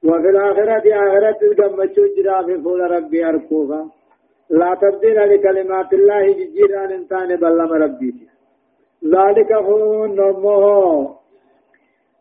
[0.04, 3.90] وفي الآخرة آخرة القبجو جرا في فول ربي أركوفا.
[4.50, 8.14] لا تبديل لكلمات الله جيران انتان بلما ربي.
[9.04, 11.24] ذلك هو نمو.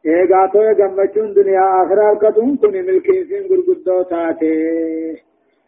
[0.05, 4.53] ايغاتو گمچون دنیا آخرت کتون کنی ملکی سین گرگدو تاتے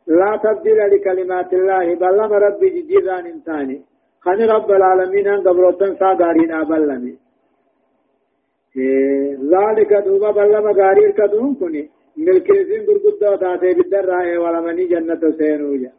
[0.07, 3.77] لا تبديل لكلمات الله بل لما ربي جيران انتاني
[4.25, 7.15] خن رب العالمين ان قبروتن سا غارين ابلني
[9.53, 15.31] ذلك دوبا بل لما غارير كدون كني ملكيزين غرغدا تاتي بدر راي ولا مني جنة
[15.37, 15.91] سينوجا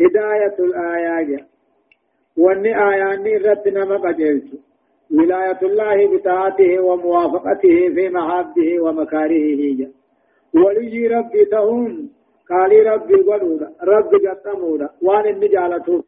[0.00, 1.46] هداية الآيات
[2.36, 4.44] واني آياني رتنا ما قجلت
[5.18, 9.88] ولاية الله بطاعته وموافقته في محابه ومكارهه
[10.54, 12.10] ولي ربي تهون
[12.50, 16.04] قالي ربي قدودا ربي قدمودا وان النجالة